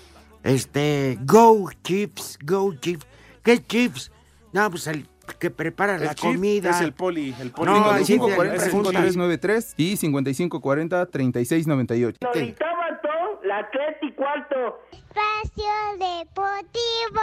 [0.44, 3.08] Este, Go Chips, Go Chips.
[3.44, 4.12] ¿Qué chips?
[4.54, 5.08] No, pues el
[5.40, 6.70] que prepara El la chip comida.
[6.70, 7.72] es el poli, el poli.
[7.72, 8.94] No, ahí sí te 5540 preguntas.
[9.04, 12.18] 5393 y 5540 3698.
[12.20, 14.80] Todo, la tres y cuarto.
[14.92, 17.22] Espacio Deportivo.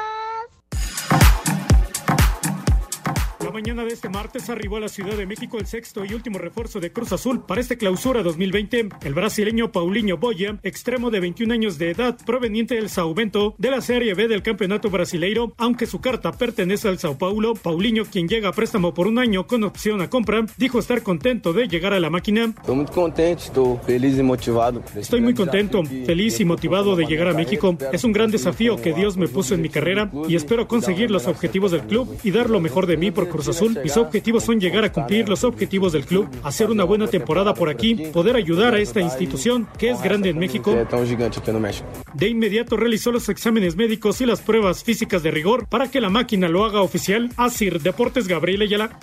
[3.42, 6.38] La mañana de este martes arribó a la Ciudad de México el sexto y último
[6.38, 8.88] refuerzo de Cruz Azul para este clausura 2020.
[9.02, 13.72] El brasileño Paulinho Boya, extremo de 21 años de edad, proveniente del Sao Bento de
[13.72, 17.54] la Serie B del Campeonato Brasileiro, aunque su carta pertenece al Sao Paulo.
[17.54, 21.52] Paulinho, quien llega a préstamo por un año con opción a compra, dijo estar contento
[21.52, 22.54] de llegar a la máquina.
[22.60, 24.84] Estou muito contente, estou feliz e motivado.
[24.94, 27.76] Estoy muy contento, feliz y motivado de llegar a México.
[27.92, 31.26] Es un gran desafío que Dios me puso en mi carrera y espero conseguir los
[31.26, 33.78] objetivos del club y dar lo mejor de mí por Cruz Azul.
[33.82, 37.68] Mis objetivos son llegar a cumplir los objetivos del club, hacer una buena temporada por
[37.68, 40.76] aquí, poder ayudar a esta institución que es grande en México.
[42.14, 46.10] De inmediato realizó los exámenes médicos y las pruebas físicas de rigor para que la
[46.10, 47.30] máquina lo haga oficial.
[47.36, 48.98] Asir Deportes Gabriel Ayala.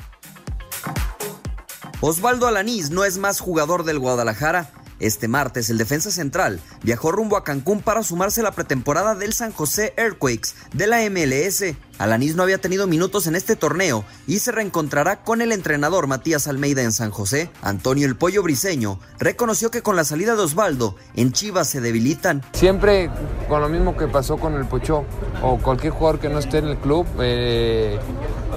[2.01, 4.71] Osvaldo Alanís no es más jugador del Guadalajara.
[4.99, 9.33] Este martes, el defensa central viajó rumbo a Cancún para sumarse a la pretemporada del
[9.33, 11.75] San José Earthquakes de la MLS.
[11.97, 16.47] Alanís no había tenido minutos en este torneo y se reencontrará con el entrenador Matías
[16.47, 17.49] Almeida en San José.
[17.61, 22.41] Antonio El Pollo Briseño reconoció que con la salida de Osvaldo, en Chivas se debilitan.
[22.53, 23.09] Siempre
[23.47, 25.05] con lo mismo que pasó con el Pocho
[25.41, 27.99] o cualquier jugador que no esté en el club, eh,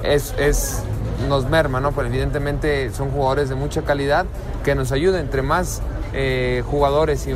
[0.04, 0.78] es, es-
[1.28, 1.92] nos merma, ¿no?
[1.92, 4.26] Pero evidentemente son jugadores de mucha calidad
[4.64, 5.22] que nos ayudan.
[5.22, 5.82] Entre más
[6.12, 7.32] eh, jugadores y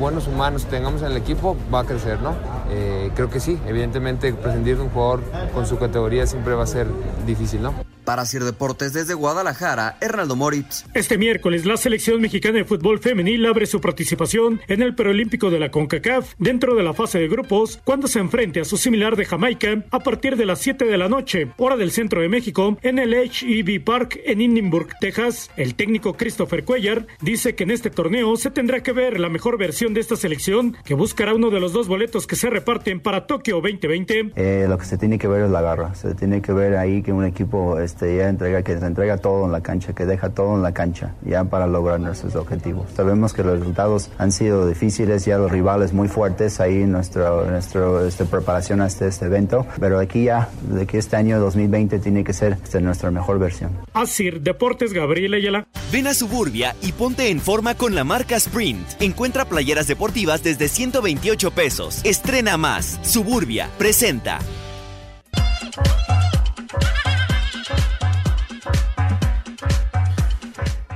[0.00, 2.34] buenos humanos tengamos en el equipo, va a crecer, ¿no?
[2.70, 5.20] Eh, creo que sí, evidentemente prescindir de un jugador
[5.54, 6.86] con su categoría siempre va a ser
[7.26, 7.93] difícil, ¿no?
[8.04, 10.84] Para Sir Deportes desde Guadalajara, Hernaldo Moritz.
[10.94, 15.58] Este miércoles, la selección mexicana de fútbol femenil abre su participación en el preolímpico de
[15.58, 19.24] la CONCACAF dentro de la fase de grupos cuando se enfrente a su similar de
[19.24, 22.98] Jamaica a partir de las 7 de la noche, hora del centro de México, en
[22.98, 25.50] el HEB Park en Hindenburg, Texas.
[25.56, 29.58] El técnico Christopher Cuellar dice que en este torneo se tendrá que ver la mejor
[29.58, 33.26] versión de esta selección que buscará uno de los dos boletos que se reparten para
[33.26, 34.32] Tokio 2020.
[34.36, 35.94] Eh, lo que se tiene que ver es la garra.
[35.94, 39.44] Se tiene que ver ahí que un equipo este, ya entrega, que se entrega todo
[39.44, 42.86] en la cancha, que deja todo en la cancha, ya para lograr nuestros objetivos.
[42.96, 47.48] Sabemos que los resultados han sido difíciles, ya los rivales muy fuertes ahí en nuestro,
[47.48, 52.00] nuestro este, preparación a este, este evento, pero aquí ya, de que este año 2020
[52.00, 53.70] tiene que ser este, nuestra mejor versión.
[53.92, 55.68] Asir Deportes Gabriel Ayala.
[55.92, 59.00] Ven a Suburbia y ponte en forma con la marca Sprint.
[59.00, 62.00] Encuentra playeras deportivas desde 128 pesos.
[62.04, 62.98] Estrena más.
[63.02, 64.40] Suburbia presenta.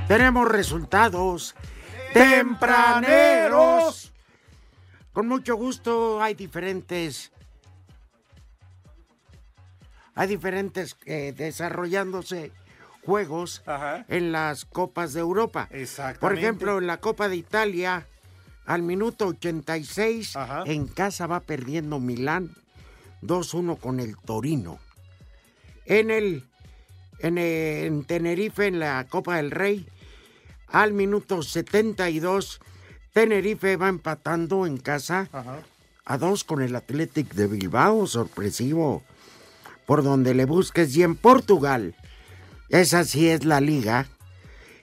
[0.09, 1.53] Tenemos resultados
[2.15, 4.11] tempraneros.
[5.13, 7.31] Con mucho gusto hay diferentes.
[10.15, 12.51] Hay diferentes eh, desarrollándose
[13.05, 13.61] juegos
[14.07, 15.69] en las Copas de Europa.
[16.19, 18.07] Por ejemplo, en la Copa de Italia,
[18.65, 20.33] al minuto 86,
[20.65, 22.55] en casa va perdiendo Milán
[23.21, 24.79] 2-1 con el Torino.
[25.85, 26.45] En el
[27.19, 29.85] en, en Tenerife, en la Copa del Rey,
[30.71, 32.59] al minuto 72,
[33.13, 35.29] Tenerife va empatando en casa
[36.05, 39.03] a dos con el Athletic de Bilbao, sorpresivo,
[39.85, 40.95] por donde le busques.
[40.95, 41.95] Y en Portugal,
[42.69, 44.07] esa sí es la liga,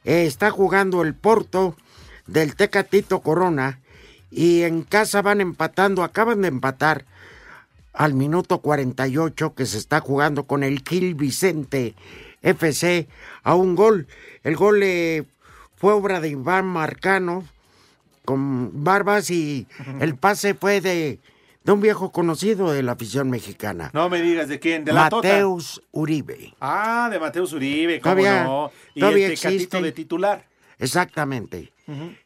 [0.04, 1.76] eh, está jugando el Porto
[2.26, 3.80] del Tecatito Corona
[4.30, 7.04] y en casa van empatando, acaban de empatar
[7.92, 11.94] al minuto 48 que se está jugando con el Gil Vicente
[12.42, 13.08] FC
[13.42, 14.06] a un gol.
[14.42, 15.24] El gol eh,
[15.76, 17.44] fue obra de Iván Marcano
[18.24, 19.66] con barbas y
[20.00, 21.20] el pase fue de,
[21.64, 23.90] de un viejo conocido de la afición mexicana.
[23.94, 25.28] No me digas de quién, de la Tota.
[25.28, 26.54] Mateus Uribe.
[26.60, 28.72] Ah, de Mateus Uribe, cómo Todavía- no.
[28.94, 29.80] Y todavía existe.
[29.80, 30.46] de titular.
[30.78, 31.72] Exactamente.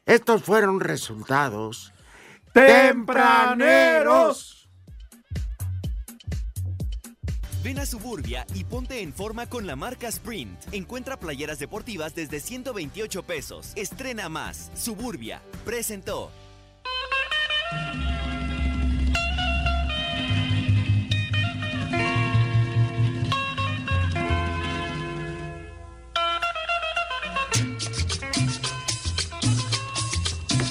[0.07, 1.93] Estos fueron resultados
[2.53, 4.60] tempraneros.
[7.63, 10.73] Ven a Suburbia y ponte en forma con la marca Sprint.
[10.73, 13.73] Encuentra playeras deportivas desde 128 pesos.
[13.75, 14.71] Estrena más.
[14.73, 15.43] Suburbia.
[15.63, 16.31] Presentó.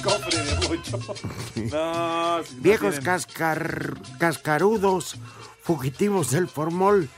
[0.03, 0.98] Cofre de mucho.
[2.62, 3.96] Viejos cascar...
[4.18, 5.16] cascarudos
[5.70, 7.09] fugitivos del formol,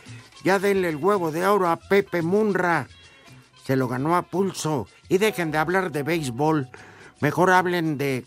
[0.44, 2.86] ya denle el huevo de oro a Pepe Munra.
[3.64, 4.86] Se lo ganó a pulso.
[5.08, 6.68] Y dejen de hablar de béisbol.
[7.20, 8.26] Mejor hablen de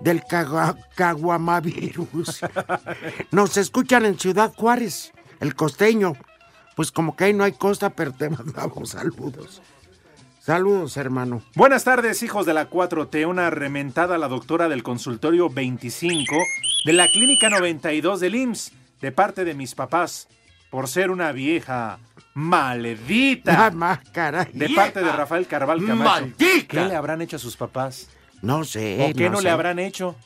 [0.00, 0.24] del
[0.96, 2.40] caguamavirus.
[3.30, 6.14] Nos escuchan en Ciudad Juárez, el costeño.
[6.74, 9.62] Pues como que ahí no hay costa, pero te mandamos saludos.
[10.40, 11.40] Saludos, hermano.
[11.54, 13.28] Buenas tardes, hijos de la 4T.
[13.28, 16.34] Una rementada a la doctora del consultorio 25
[16.84, 20.28] de la clínica 92 del IMSS, de parte de mis papás,
[20.70, 21.98] por ser una vieja
[22.34, 23.66] maledita.
[23.66, 24.50] Ah, ma, caray.
[24.52, 26.10] De parte de Rafael Carval Camacho.
[26.10, 26.66] ¡Maldita!
[26.68, 28.08] ¿Qué le habrán hecho a sus papás?
[28.42, 29.08] No sé.
[29.10, 29.44] ¿O qué no, sé.
[29.44, 30.16] le habrán hecho?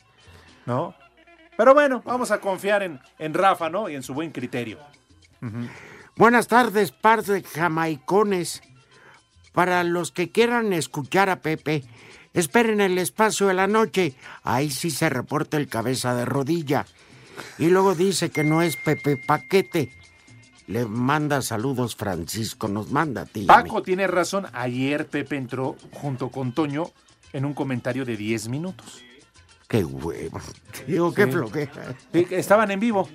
[0.66, 0.94] ¿No?
[1.56, 3.88] Pero bueno, vamos a confiar en, en Rafa, ¿no?
[3.88, 4.78] Y en su buen criterio.
[6.16, 8.62] Buenas tardes, par de jamaicones.
[9.52, 11.84] Para los que quieran escuchar a Pepe,
[12.34, 14.14] esperen el espacio de la noche.
[14.42, 16.86] Ahí sí se reporta el cabeza de rodilla.
[17.58, 19.92] Y luego dice que no es Pepe Paquete.
[20.66, 23.44] Le manda saludos Francisco, nos manda a ti.
[23.48, 23.62] a.
[23.62, 24.46] Paco tiene razón.
[24.52, 26.92] Ayer Pepe entró junto con Toño
[27.32, 29.02] en un comentario de 10 minutos.
[29.68, 30.40] Qué huevo.
[30.86, 31.68] Digo, qué
[32.12, 32.26] Sí.
[32.30, 33.08] Estaban en vivo.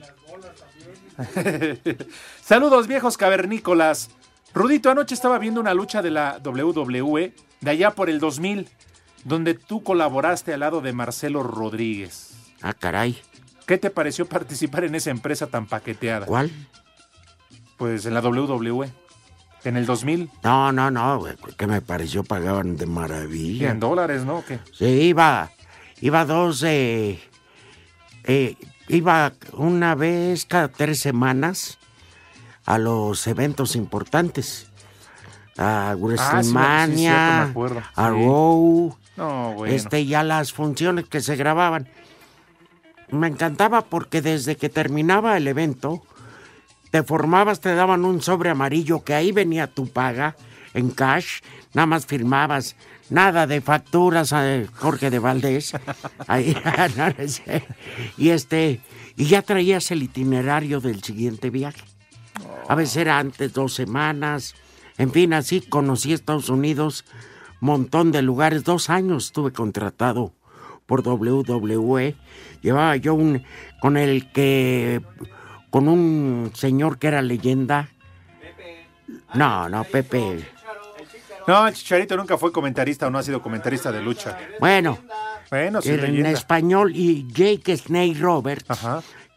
[2.41, 4.09] Saludos viejos cavernícolas.
[4.53, 8.69] Rudito, anoche estaba viendo una lucha de la WWE de allá por el 2000,
[9.25, 12.31] donde tú colaboraste al lado de Marcelo Rodríguez.
[12.61, 13.17] Ah, caray.
[13.65, 16.25] ¿Qué te pareció participar en esa empresa tan paqueteada?
[16.25, 16.51] ¿Cuál?
[17.77, 18.91] Pues en la WWE.
[19.63, 20.29] En el 2000.
[20.43, 21.33] No, no, no, güey.
[21.57, 23.71] Que me pareció pagaban de maravilla.
[23.71, 24.43] En dólares, ¿no?
[24.47, 24.59] ¿Qué?
[24.71, 25.49] Sí, iba,
[26.01, 27.19] iba dos, eh,
[28.25, 28.55] eh,
[28.87, 31.79] iba una vez cada tres semanas
[32.65, 34.67] a los eventos importantes.
[35.57, 37.79] A Ah, sí, sí, WrestleMania, cierto, me acuerdo.
[37.95, 38.13] a Sí.
[38.25, 39.73] Raw, No, bueno.
[39.73, 41.87] este, ya las funciones que se grababan.
[43.11, 46.01] Me encantaba porque desde que terminaba el evento,
[46.91, 50.35] te formabas, te daban un sobre amarillo que ahí venía tu paga
[50.73, 51.41] en cash,
[51.73, 52.75] nada más firmabas,
[53.09, 55.73] nada de facturas a Jorge de Valdés.
[56.27, 56.55] Ahí,
[58.17, 58.81] y este,
[59.15, 61.81] y ya traías el itinerario del siguiente viaje.
[62.67, 64.55] A veces era antes dos semanas.
[64.97, 67.05] En fin, así conocí Estados Unidos,
[67.59, 68.63] montón de lugares.
[68.63, 70.33] Dos años estuve contratado
[70.85, 72.15] por WWE.
[72.61, 73.43] Llevaba yo un
[73.81, 75.01] con el que
[75.69, 77.89] con un señor que era leyenda.
[79.33, 80.45] No, no, Pepe.
[81.47, 84.37] No, Chicharito nunca fue comentarista o no ha sido comentarista de lucha.
[84.59, 84.97] Bueno,
[85.51, 86.31] Bueno, sí, en leyenda.
[86.31, 88.65] español y Jake Snake Roberts,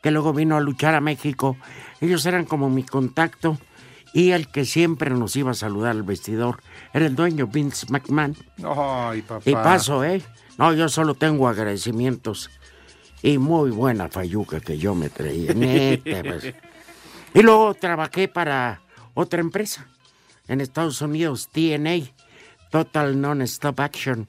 [0.03, 1.57] que luego vino a luchar a México.
[2.01, 3.59] Ellos eran como mi contacto
[4.15, 6.63] y el que siempre nos iba a saludar al vestidor
[6.95, 8.37] era el dueño Vince McMahon.
[8.65, 9.43] Ay, papá.
[9.45, 10.23] Y paso, ¿eh?
[10.59, 12.51] No, yo solo tengo agradecimientos.
[13.23, 15.55] Y muy buena fayuca que yo me traía.
[15.55, 16.55] neta, pues.
[17.33, 18.81] Y luego trabajé para
[19.15, 19.87] otra empresa
[20.49, 22.11] en Estados Unidos, TNA,
[22.71, 24.29] Total Non-Stop Action.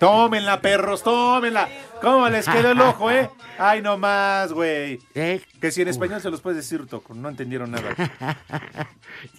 [0.00, 1.68] Tómenla, perros, tómenla.
[2.00, 3.28] ¿Cómo les quedó el ojo, eh?
[3.58, 4.98] Ay, no más, güey.
[5.14, 5.42] ¿Eh?
[5.60, 7.12] Que si en español se los puedes decir, Toco.
[7.14, 7.94] No entendieron nada.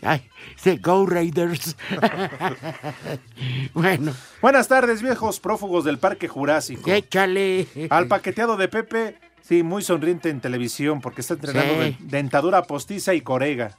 [0.04, 0.30] Ay,
[0.64, 1.76] de Go Raiders.
[3.74, 4.14] bueno.
[4.42, 6.90] Buenas tardes, viejos prófugos del Parque Jurásico.
[6.92, 7.68] Échale.
[7.90, 11.80] Al paqueteado de Pepe, sí, muy sonriente en televisión porque está entrenando Sí.
[11.80, 13.78] de- dentadura postiza y corega.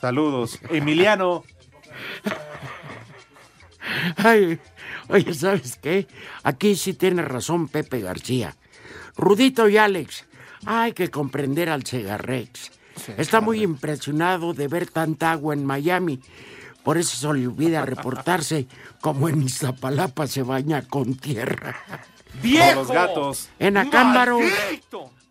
[0.00, 0.58] Saludos.
[0.68, 1.44] Emiliano.
[4.16, 4.58] Ay,
[5.08, 6.06] oye, ¿sabes qué?
[6.42, 8.54] Aquí sí tiene razón Pepe García.
[9.16, 10.24] Rudito y Alex,
[10.66, 12.72] hay que comprender al Segarrex.
[13.16, 16.20] Está muy impresionado de ver tanta agua en Miami.
[16.84, 18.66] Por eso se le olvida reportarse
[19.00, 21.76] como en Iztapalapa se baña con tierra.
[22.42, 22.74] ¡Viejo!
[22.80, 23.48] Los gatos.
[23.58, 24.38] En Acámbaro.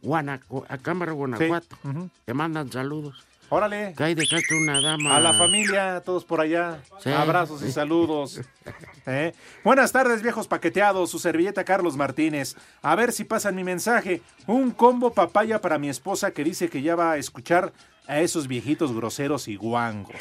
[0.04, 1.78] Guanacu- Acámbaro, Guanajuato.
[2.26, 3.26] Te mandan saludos.
[3.54, 3.94] Órale.
[3.98, 5.18] Que ahí dejaste una dama.
[5.18, 6.80] A la familia, a todos por allá.
[7.02, 7.10] Sí.
[7.12, 8.40] Abrazos y saludos.
[9.06, 9.34] ¿Eh?
[9.66, 11.12] Buenas tardes, viejos paqueteados.
[11.12, 12.56] Su servilleta Carlos Martínez.
[12.82, 14.22] A ver si pasan mi mensaje.
[14.48, 17.74] Un combo papaya para mi esposa que dice que ya va a escuchar
[18.08, 20.16] a esos viejitos groseros y guangos.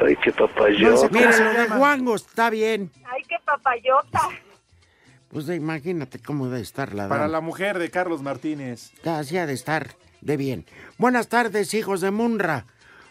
[0.00, 1.08] Ay, qué No papayota.
[1.08, 1.76] cómo Mira, se lo de llama.
[1.78, 2.92] Guango está bien.
[3.04, 4.20] Ay, qué papayota.
[5.30, 7.32] Pues imagínate cómo debe estar la Para dama.
[7.32, 8.92] la mujer de Carlos Martínez.
[9.04, 9.88] Así ha de estar
[10.22, 10.64] de bien.
[10.98, 12.64] Buenas tardes, hijos de Munra.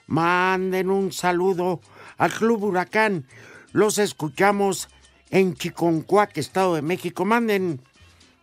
[0.07, 1.79] Manden un saludo
[2.17, 3.25] al Club Huracán.
[3.71, 4.89] Los escuchamos
[5.29, 7.23] en Chiconcuac, Estado de México.
[7.25, 7.79] Manden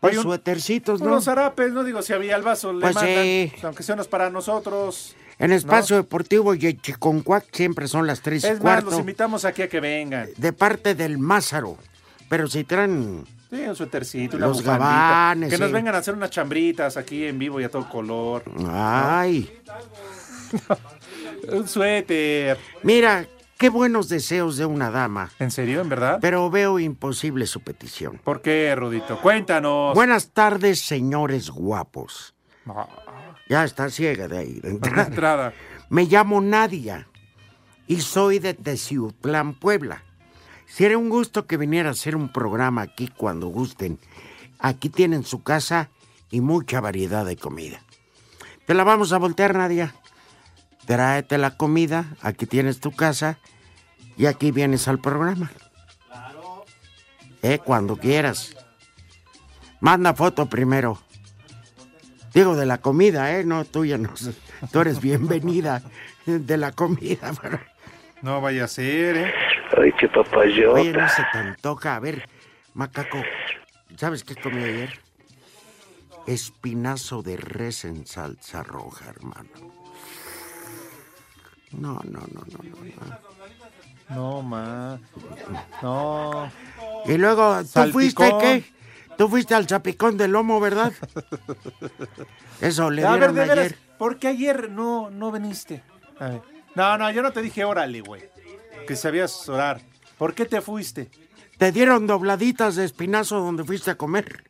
[0.01, 1.09] pues, Oye, un- suétercitos, ¿no?
[1.09, 3.49] Unos zarapes, no digo si había el vaso, le Pues mandan, sí.
[3.53, 5.15] pues, aunque sean los para nosotros.
[5.41, 8.91] En Espacio Deportivo y en Chiconcuac siempre son las tres y Es más, cuarto.
[8.91, 10.29] los invitamos aquí a que vengan.
[10.37, 11.77] de parte del Mázaro.
[12.29, 14.85] Pero si traen Sí, un suétercito, una Los bufandita.
[14.89, 15.73] gabanes, Que nos sí.
[15.75, 18.43] vengan a hacer unas chambritas aquí en vivo y a todo color.
[18.71, 19.51] Ay.
[21.53, 22.59] Un suéter.
[22.83, 23.27] Mira,
[23.59, 25.31] qué buenos deseos de una dama.
[25.39, 26.19] ¿En serio, en verdad?
[26.21, 28.21] Pero veo imposible su petición.
[28.25, 29.21] ¿Por qué, Rudito?
[29.21, 29.95] Cuéntanos.
[29.95, 32.35] Buenas tardes, señores guapos.
[32.67, 32.87] Ah,
[33.49, 34.55] Ya está ciega de ahí.
[34.55, 35.07] de de entrada.
[35.07, 35.53] entrada.
[35.91, 37.09] Me llamo Nadia
[37.87, 40.03] y soy de Teciutlán, Puebla.
[40.69, 43.99] Sería un gusto que viniera a hacer un programa aquí cuando gusten.
[44.59, 45.89] Aquí tienen su casa
[46.31, 47.81] y mucha variedad de comida.
[48.67, 49.95] Te la vamos a voltear, Nadia.
[50.87, 53.39] Tráete la comida, aquí tienes tu casa
[54.17, 55.51] y aquí vienes al programa.
[57.43, 58.55] Eh, cuando quieras.
[59.81, 60.99] Manda foto primero.
[62.35, 63.45] Digo de la comida, ¿eh?
[63.45, 64.11] No tuya, no.
[64.73, 65.83] Tú eres bienvenida
[66.27, 67.33] de la comida.
[68.23, 69.33] No vaya a ser, ¿eh?
[69.77, 70.81] Ay, qué papayota.
[70.81, 71.97] Oye, no se te antoja.
[71.97, 72.29] A ver,
[72.75, 73.23] macaco,
[73.97, 75.01] ¿sabes qué comí ayer?
[76.27, 79.49] Espinazo de res en salsa roja, hermano.
[81.73, 82.77] No, no, no, no, no.
[82.85, 83.29] no.
[84.11, 84.99] No, ma.
[85.83, 86.51] No.
[87.07, 87.93] Y luego, ¿tú Salpicón.
[87.93, 88.65] fuiste qué?
[89.19, 90.93] Tú fuiste al chapicón del lomo, ¿verdad?
[92.61, 93.79] Eso le a ver, de veras, ayer.
[93.99, 95.83] ¿por qué ayer no, no viniste?
[96.19, 96.43] A ver.
[96.75, 98.23] No, no, yo no te dije órale, güey.
[98.89, 99.83] Que sabías orar.
[100.17, 101.11] ¿Por qué te fuiste?
[101.59, 104.43] Te dieron dobladitas de espinazo donde fuiste a comer.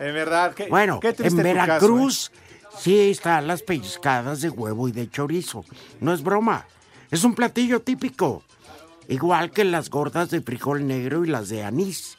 [0.00, 1.42] En verdad, ¿qué, Bueno, qué en caso, ¿eh?
[1.42, 2.30] Veracruz
[2.78, 5.64] sí están las pellizcadas de huevo y de chorizo.
[5.98, 6.66] No es broma.
[7.10, 8.42] Es un platillo típico.
[9.08, 12.16] Igual que las gordas de frijol negro y las de anís.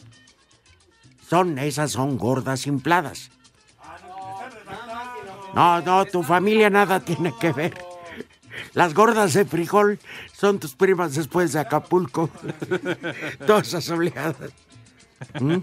[1.30, 3.30] Son, esas son gordas infladas.
[5.53, 7.85] No, no, tu familia nada tiene que ver.
[8.74, 9.99] Las gordas de frijol
[10.34, 12.30] son tus primas después de Acapulco.
[13.47, 14.36] Todas esas oleadas.
[15.39, 15.58] ¿Mm?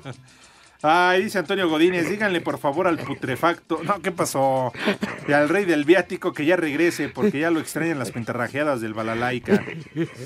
[0.84, 3.80] Ay, dice Antonio Godínez, díganle por favor al putrefacto.
[3.84, 4.72] No, ¿qué pasó?
[5.28, 8.93] Y al rey del viático que ya regrese, porque ya lo extrañan las pintarrajeadas del
[8.93, 9.64] balalaica.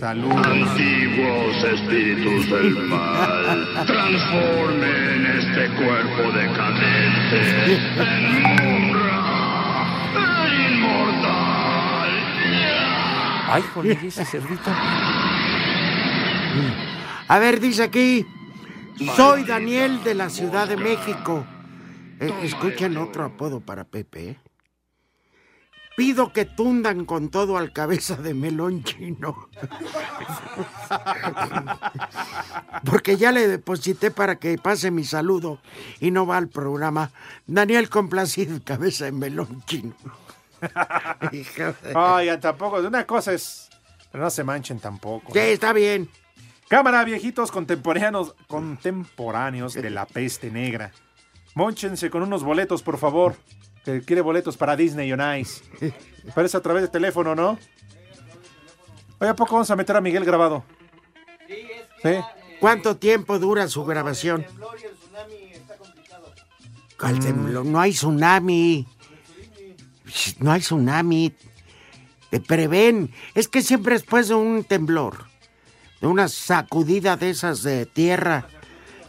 [0.00, 0.32] Salud.
[0.32, 7.66] Antiguos espíritus del mal, transformen este cuerpo decadente
[7.98, 8.75] en
[13.48, 14.70] Ay, con ese cerdito.
[17.28, 18.26] A ver, dice aquí.
[19.14, 21.44] Soy Daniel de la Ciudad de México.
[22.18, 24.30] Eh, escuchen otro apodo para Pepe.
[24.30, 24.38] ¿eh?
[25.96, 29.48] Pido que tundan con todo al cabeza de melón chino.
[32.84, 35.58] Porque ya le deposité para que pase mi saludo
[36.00, 37.10] y no va al programa.
[37.46, 39.94] Daniel complacido, cabeza de melón chino.
[41.94, 42.78] Ay, ya tampoco.
[42.78, 43.68] Una cosa es.
[44.10, 45.32] Pero no se manchen tampoco.
[45.32, 46.08] Sí, está bien.
[46.68, 50.92] Cámara, viejitos contemporáneos, contemporáneos de la peste negra.
[51.54, 53.36] Mónchense con unos boletos, por favor.
[53.84, 55.62] Que quiere boletos para Disney on Ice.
[56.34, 57.58] Parece a través de teléfono, ¿no?
[59.18, 60.64] Oye, ¿a poco vamos a meter a Miguel grabado?
[62.02, 62.18] Sí.
[62.60, 64.44] ¿Cuánto tiempo dura su grabación?
[66.98, 67.64] ¿Cuál temblor?
[67.64, 68.86] No hay tsunami.
[70.38, 71.32] No hay tsunami.
[72.30, 73.10] Te prevén.
[73.34, 75.26] Es que siempre después de un temblor,
[76.00, 78.48] de una sacudida de esas de tierra,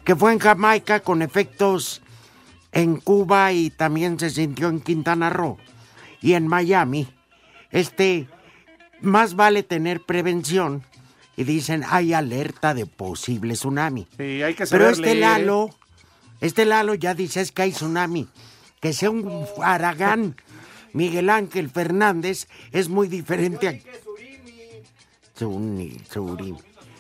[0.03, 2.01] que fue en Jamaica con efectos
[2.71, 5.57] en Cuba y también se sintió en Quintana Roo
[6.21, 7.07] y en Miami,
[7.71, 8.27] este,
[9.01, 10.83] más vale tener prevención
[11.35, 14.07] y dicen hay alerta de posible tsunami.
[14.17, 15.19] Sí, hay que Pero saber este leer, ¿eh?
[15.19, 15.69] Lalo,
[16.41, 18.27] este Lalo ya dice es que hay tsunami.
[18.79, 20.35] Que sea un Aragán,
[20.97, 23.73] Miguel Ángel Fernández, es muy diferente a...
[25.37, 26.57] Tsuni- Surimi.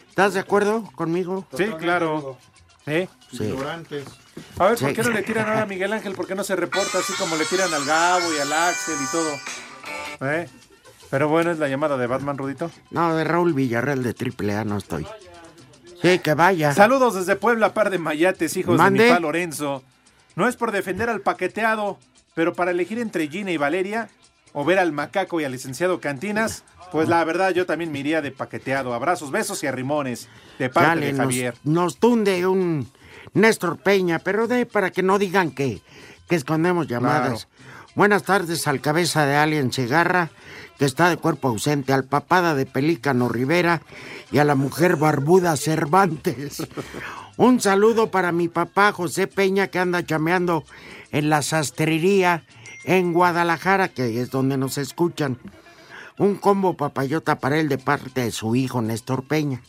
[0.09, 1.47] ¿Estás de acuerdo conmigo?
[1.57, 2.37] Sí, claro.
[2.85, 3.09] ¿Sí?
[3.31, 3.53] Sí.
[4.59, 6.13] A ver, ¿por qué no le tiran ahora a Miguel Ángel?
[6.13, 9.11] ¿Por qué no se reporta así como le tiran al Gabo y al Axel y
[9.11, 10.31] todo?
[10.31, 10.47] ¿Eh?
[11.09, 12.69] Pero bueno, es la llamada de Batman, Rudito.
[12.91, 14.13] No, de Raúl Villarreal de
[14.53, 15.07] AAA no estoy.
[16.01, 16.73] Sí, que vaya.
[16.73, 19.03] Saludos desde Puebla, par de mayates, hijos Mande.
[19.03, 19.83] de mi pa Lorenzo.
[20.35, 21.97] No es por defender al paqueteado,
[22.37, 24.09] pero para elegir entre Gina y Valeria,
[24.53, 28.21] o ver al macaco y al licenciado Cantinas, pues la verdad yo también me iría
[28.21, 28.93] de paqueteado.
[28.93, 30.29] Abrazos, besos y arrimones
[30.59, 31.55] de parte Dale, de Javier.
[31.63, 32.91] nos tunde un
[33.33, 35.81] Néstor Peña, pero de para que no digan que,
[36.29, 37.47] que escondemos llamadas.
[37.95, 40.29] Buenas tardes al cabeza de Alien Cigarra,
[40.77, 43.81] que está de cuerpo ausente, al papada de Pelícano Rivera
[44.31, 46.67] y a la mujer barbuda Cervantes.
[47.37, 50.63] Un saludo para mi papá José Peña, que anda chameando
[51.11, 52.43] en la sastrería
[52.83, 55.37] en Guadalajara, que es donde nos escuchan.
[56.17, 59.61] Un combo papayota para él de parte de su hijo Néstor Peña.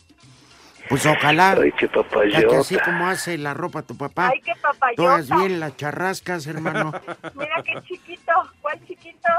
[0.89, 1.51] Pues ojalá.
[1.51, 2.47] Ay, qué papayota.
[2.47, 4.29] que así como hace la ropa tu papá.
[4.33, 4.95] Ay, qué papayota.
[4.95, 6.91] Tú hagas bien las charrascas, hermano.
[7.35, 8.31] Mira qué chiquito.
[8.61, 9.29] ¿Cuál chiquito?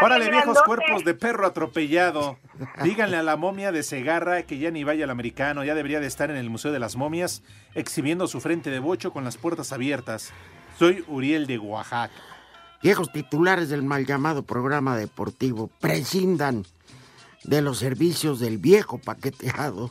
[0.00, 0.66] Órale, viejos grandote.
[0.66, 2.38] cuerpos de perro atropellado.
[2.82, 6.06] Díganle a la momia de Segarra que ya ni vaya al americano, ya debería de
[6.06, 7.42] estar en el Museo de las Momias
[7.74, 10.32] exhibiendo su frente de bocho con las puertas abiertas.
[10.78, 12.14] Soy Uriel de Oaxaca.
[12.82, 16.64] Viejos titulares del mal llamado programa deportivo prescindan
[17.44, 19.90] de los servicios del viejo paqueteado.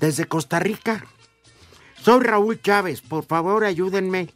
[0.00, 1.04] Desde Costa Rica,
[2.00, 3.00] soy Raúl Chávez.
[3.00, 4.28] Por favor, ayúdenme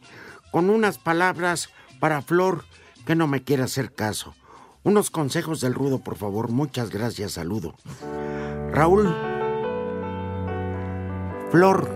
[0.51, 2.65] con unas palabras para Flor
[3.05, 4.35] que no me quiere hacer caso.
[4.83, 6.49] Unos consejos del rudo, por favor.
[6.49, 7.75] Muchas gracias, saludo.
[8.71, 9.15] Raúl,
[11.51, 11.89] Flor,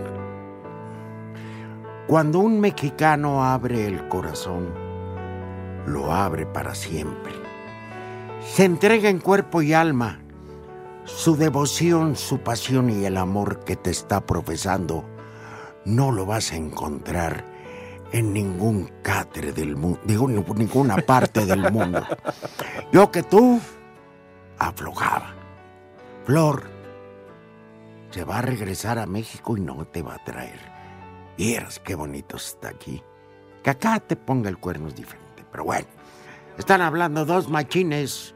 [2.06, 4.72] cuando un mexicano abre el corazón,
[5.86, 7.32] lo abre para siempre.
[8.46, 10.20] Se entrega en cuerpo y alma.
[11.06, 15.04] Su devoción, su pasión y el amor que te está profesando
[15.84, 17.44] no lo vas a encontrar
[18.10, 22.04] en ningún catre del mundo, digo, en ninguna parte del mundo.
[22.92, 23.60] Yo que tú
[24.58, 25.32] aflojaba.
[26.24, 26.64] Flor
[28.10, 30.58] se va a regresar a México y no te va a traer.
[31.38, 33.00] Vieras qué bonito está aquí.
[33.62, 35.86] Que acá te ponga el cuerno es diferente, pero bueno.
[36.58, 38.34] Están hablando dos machines,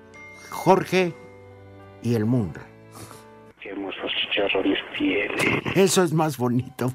[0.51, 1.30] Jorge
[2.03, 2.61] y el mundo.
[3.61, 5.63] Qué hermosos chicharrones tiene.
[5.75, 6.93] Eso es más bonito.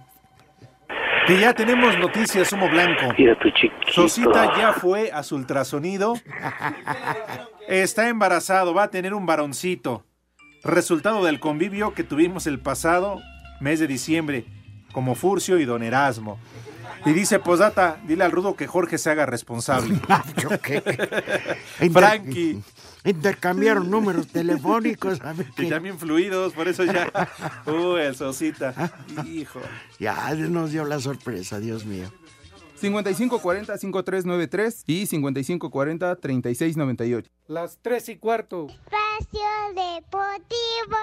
[1.28, 3.14] Que ya tenemos noticias, Humo Blanco.
[3.18, 3.92] Mira tu chiquito.
[3.92, 6.16] Sosita ya fue a su ultrasonido.
[7.68, 10.06] Está embarazado, va a tener un varoncito.
[10.64, 13.22] Resultado del convivio que tuvimos el pasado
[13.60, 14.46] mes de diciembre,
[14.92, 16.40] como Furcio y Don Erasmo.
[17.06, 19.96] Y dice, posdata, dile al rudo que Jorge se haga responsable.
[20.42, 20.82] ¿Yo qué?
[21.94, 22.62] Frankie.
[23.06, 25.20] Intercambiaron números telefónicos.
[25.22, 27.12] a ver también fluidos, por eso ya.
[27.66, 28.92] Uy, el Sosita.
[29.26, 29.62] Hijo.
[30.00, 32.12] Ya nos dio la sorpresa, Dios mío.
[32.82, 37.26] 5540-5393 y 5540-3698.
[37.48, 38.68] Las tres y cuarto.
[38.68, 40.98] Espacio Deportivo.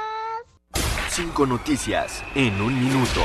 [1.09, 3.23] Cinco noticias en un minuto.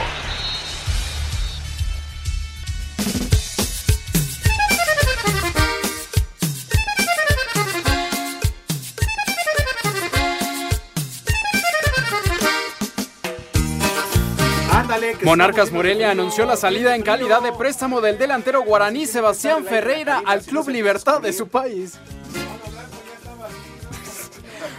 [15.23, 20.41] Monarcas Morelia anunció la salida en calidad de préstamo del delantero guaraní Sebastián Ferreira al
[20.41, 21.99] Club Libertad de su país.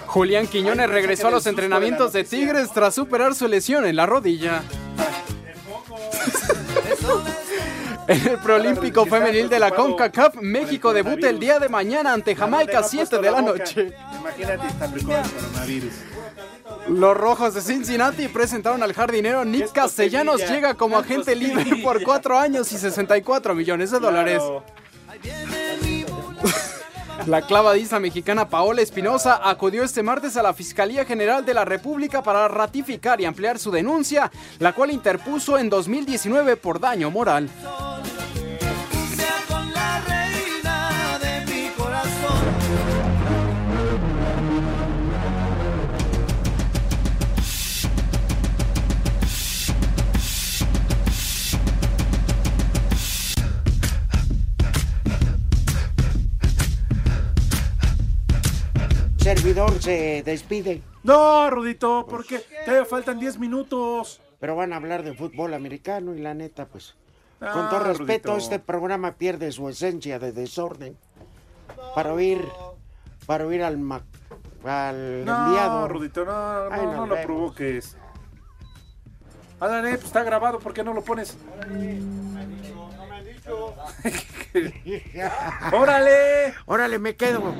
[0.07, 4.63] Julián Quiñones regresó a los entrenamientos de Tigres tras superar su lesión en la rodilla.
[8.07, 12.83] En el Proolímpico Femenil de la CONCACAF, México debuta el día de mañana ante Jamaica
[12.83, 13.93] 7 de la noche.
[14.19, 15.93] Imagínate, está el coronavirus.
[16.89, 20.41] Los rojos de Cincinnati presentaron al jardinero Nick Castellanos.
[20.49, 24.43] Llega como agente libre por cuatro años y 64 millones de dólares.
[27.27, 32.23] La clavadista mexicana Paola Espinosa acudió este martes a la Fiscalía General de la República
[32.23, 37.51] para ratificar y ampliar su denuncia, la cual interpuso en 2019 por daño moral.
[59.49, 60.83] Servidor se despide.
[61.05, 64.21] No, Rudito, porque te faltan 10 minutos.
[64.39, 66.97] Pero van a hablar de fútbol americano y la neta, pues.
[67.41, 68.37] Ah, con todo respeto, Rudito.
[68.37, 70.99] este programa pierde su esencia de desorden.
[71.95, 72.47] Para oír,
[73.25, 74.05] para oír al, ma-
[74.65, 75.89] al No, enviado.
[75.89, 77.25] Rudito, no, no, Ay, no lo vemos.
[77.25, 77.97] provoques.
[79.61, 81.39] Ándale, pues está grabado, ¿por qué no lo pones?
[85.73, 86.53] ¡Órale!
[86.67, 87.55] ¡Órale, me quedo!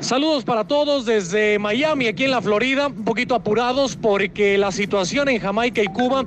[0.00, 5.28] Saludos para todos desde Miami, aquí en la Florida, un poquito apurados porque la situación
[5.30, 6.24] en Jamaica y Cuba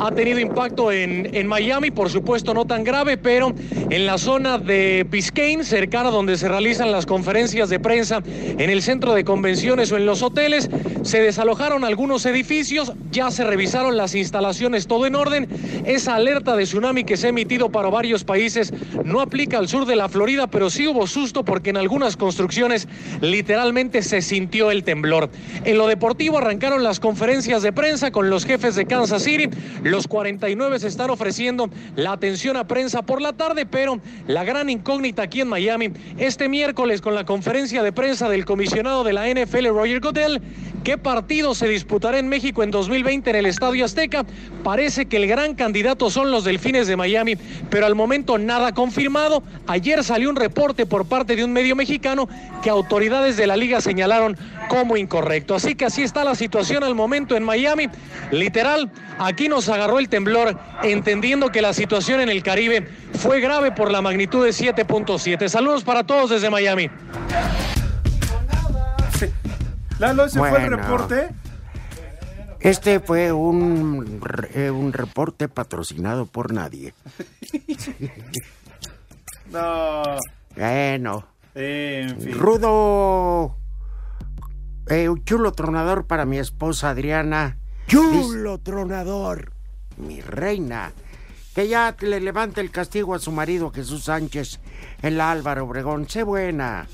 [0.00, 3.52] ha tenido impacto en, en Miami, por supuesto no tan grave, pero
[3.90, 8.82] en la zona de Biscayne, cercana donde se realizan las conferencias de prensa, en el
[8.82, 10.70] centro de convenciones o en los hoteles,
[11.02, 15.48] se desalojaron algunos edificios, ya se revisaron las instalaciones, todo en orden.
[15.84, 18.72] Esa alerta de tsunami que se ha emitido para varios países
[19.04, 22.88] no aplica al sur de la Florida, pero sí hubo susto porque en algunas construcciones
[23.20, 25.30] literalmente se sintió el temblor.
[25.64, 29.48] En lo deportivo arrancaron las conferencias de prensa con los jefes de Kansas City.
[29.82, 34.70] Los 49 se están ofreciendo la atención a prensa por la tarde, pero la gran
[34.70, 39.28] incógnita aquí en Miami, este miércoles con la conferencia de prensa del comisionado de la
[39.28, 40.40] NFL, Roger Goodell,
[40.84, 44.24] ¿Qué partido se disputará en México en 2020 en el Estadio Azteca?
[44.64, 47.36] Parece que el gran candidato son los Delfines de Miami,
[47.68, 49.42] pero al momento nada confirmado.
[49.66, 52.30] Ayer salió un reporte por parte de un medio mexicano
[52.62, 54.38] que autoridades de la liga señalaron
[54.70, 55.54] como incorrecto.
[55.54, 57.88] Así que así está la situación al momento en Miami.
[58.30, 63.70] Literal, aquí nos agarró el temblor, entendiendo que la situación en el Caribe fue grave
[63.70, 65.46] por la magnitud de 7.7.
[65.48, 66.88] Saludos para todos desde Miami.
[70.00, 70.76] Lalo, ese fue el Bueno.
[70.78, 71.28] reporte.
[72.58, 74.20] Este fue un,
[74.54, 76.94] eh, un reporte patrocinado por nadie.
[79.52, 80.02] No.
[80.56, 81.26] Bueno.
[81.56, 82.32] En fin.
[82.38, 83.56] Rudo.
[84.88, 87.58] Eh, un chulo tronador para mi esposa Adriana.
[87.88, 89.52] Chulo tronador.
[89.96, 90.92] Mi reina.
[91.52, 94.60] Que ya le levante el castigo a su marido Jesús Sánchez
[95.02, 96.08] en la Álvaro Obregón.
[96.08, 96.86] Sé buena.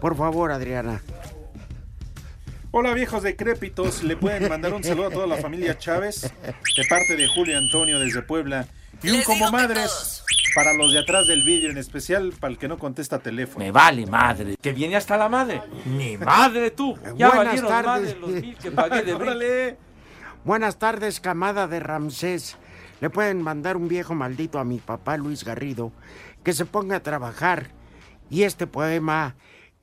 [0.00, 1.02] Por favor, Adriana.
[2.78, 7.16] Hola viejos decrépitos, le pueden mandar un saludo a toda la familia Chávez de parte
[7.16, 8.68] de Julio Antonio desde Puebla
[9.02, 10.22] y un como madres
[10.54, 13.64] para los de atrás del vídeo, en especial para el que no contesta teléfono.
[13.64, 14.56] Me vale madre.
[14.60, 15.62] Que viene hasta la madre.
[15.86, 16.98] Ni madre tú.
[17.16, 17.86] Ya Buenas valieron tardes.
[17.86, 19.78] madre los mil que pagué de.
[20.44, 22.58] Buenas tardes, camada de Ramsés.
[23.00, 25.92] Le pueden mandar un viejo maldito a mi papá Luis Garrido
[26.44, 27.68] que se ponga a trabajar.
[28.28, 29.34] Y este poema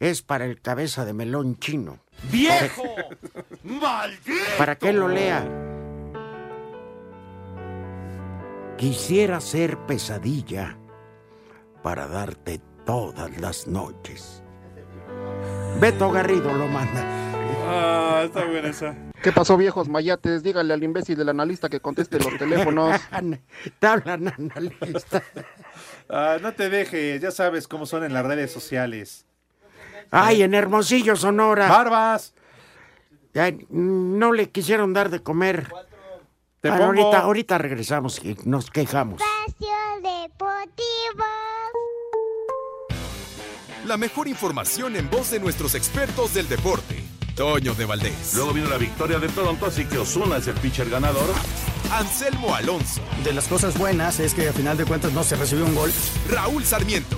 [0.10, 2.00] es para el cabeza de melón chino.
[2.30, 2.84] ¡Viejo!
[3.64, 4.44] ¡Maldito!
[4.58, 5.48] Para que él lo lea.
[8.78, 10.78] Quisiera ser pesadilla
[11.82, 14.44] para darte todas las noches.
[15.80, 17.02] Beto Garrido lo manda.
[17.66, 18.96] Ah, está buena esa.
[19.22, 20.44] ¿Qué pasó, viejos mayates?
[20.44, 23.00] Dígale al imbécil del analista que conteste los teléfonos.
[23.80, 25.24] Te hablan analista.
[26.10, 29.26] Ah, no te dejes, ya sabes cómo son en las redes sociales.
[30.16, 31.68] Ay, en Hermosillo, Sonora.
[31.68, 32.34] Barbas.
[33.70, 35.68] no le quisieron dar de comer.
[36.62, 39.22] Te Ah, pongo- ahorita, ahorita regresamos y nos quejamos.
[39.58, 41.24] Deportivo.
[43.86, 47.04] La mejor información en voz de nuestros expertos del deporte.
[47.36, 48.34] Toño de Valdés.
[48.36, 51.28] Luego vino la victoria de Toronto, así que Osuna es el pitcher ganador.
[51.92, 53.02] Anselmo Alonso.
[53.24, 55.92] De las cosas buenas es que a final de cuentas no se recibió un gol.
[56.30, 57.18] Raúl Sarmiento.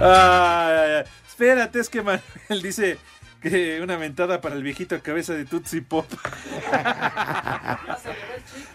[0.00, 1.04] Ay, ay, ay.
[1.26, 2.98] Espérate, es que Manuel dice
[3.40, 6.06] que una mentada para el viejito cabeza de Tutsi Pop.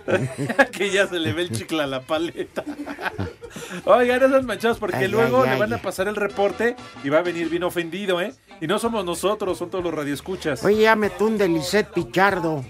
[0.72, 2.64] que ya se le ve el chicle a la paleta.
[3.86, 5.60] Oigan, esos manchados porque Ay, luego ay, le ay.
[5.60, 8.34] van a pasar el reporte y va a venir bien ofendido, ¿eh?
[8.62, 10.64] Y no somos nosotros, son todos los radioescuchas.
[10.64, 12.64] Oye, ya me tunde Lisette Pichardo.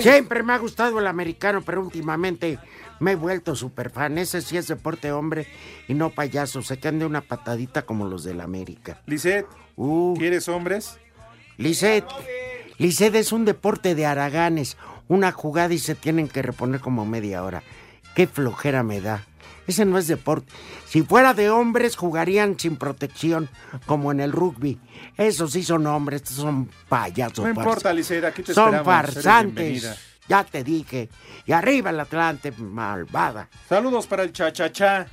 [0.00, 2.58] Siempre me ha gustado el americano, pero últimamente
[3.02, 4.16] me he vuelto super fan.
[4.16, 5.46] Ese sí es deporte hombre
[5.88, 6.62] y no payaso.
[6.62, 9.02] Se quedan de una patadita como los del América.
[9.06, 9.46] Lisette,
[10.16, 10.98] ¿quieres hombres?
[11.58, 12.06] Lisette,
[12.78, 14.76] Lisette es un deporte de haraganes.
[15.08, 17.62] Una jugada y se tienen que reponer como media hora.
[18.14, 19.26] Qué flojera me da.
[19.66, 20.52] Ese no es deporte.
[20.86, 23.48] Si fuera de hombres, jugarían sin protección,
[23.86, 24.80] como en el rugby.
[25.16, 27.44] Esos sí son hombres, estos son payasos.
[27.44, 29.14] No importa, Lisette, aquí te Son esperamos.
[29.14, 29.90] bienvenida.
[29.90, 30.11] farsantes.
[30.28, 31.08] Ya te dije.
[31.46, 33.48] Y arriba el Atlante, malvada.
[33.68, 35.06] Saludos para el cha-cha-cha.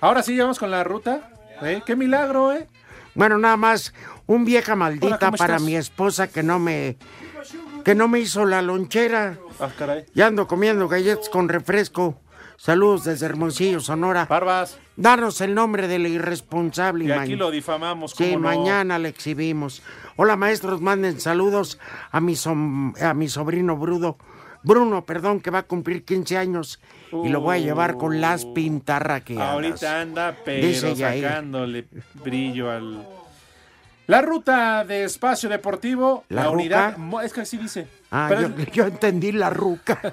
[0.00, 1.30] Ahora sí, vamos con la ruta.
[1.62, 1.82] ¿Eh?
[1.84, 2.68] ¡Qué milagro, eh!
[3.14, 3.92] Bueno, nada más,
[4.26, 5.66] un vieja maldita ¿cómo para estás?
[5.66, 6.96] mi esposa que no me
[7.84, 9.36] que no me hizo la lonchera.
[9.58, 10.04] Ah, caray.
[10.14, 12.20] Ya ando comiendo galletas con refresco.
[12.56, 14.26] Saludos desde Hermosillo, Sonora.
[14.26, 14.78] Barbas.
[14.96, 17.06] Danos el nombre del irresponsable.
[17.06, 18.12] Y aquí lo difamamos.
[18.12, 18.58] Sí, ¿cómo no?
[18.58, 19.82] mañana le exhibimos.
[20.16, 21.78] Hola, maestros, manden saludos
[22.12, 24.18] a mi, som- a mi sobrino Bruno.
[24.62, 26.80] Bruno, perdón, que va a cumplir 15 años
[27.24, 29.48] y lo voy a llevar con las pintarraqueadas.
[29.52, 31.24] Ahorita anda, pero Dice Yair.
[31.24, 31.86] sacándole
[32.22, 33.06] brillo al.
[34.06, 36.96] La ruta de espacio deportivo, ¿La la, unidad.
[37.24, 37.86] Es que así dice.
[38.10, 40.00] Ah, Pero yo, es- yo entendí la ruca.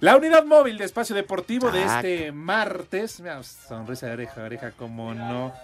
[0.00, 1.96] La unidad móvil de espacio deportivo de Ah.
[1.96, 3.18] este martes.
[3.20, 5.54] Mira, sonrisa de oreja oreja, como no.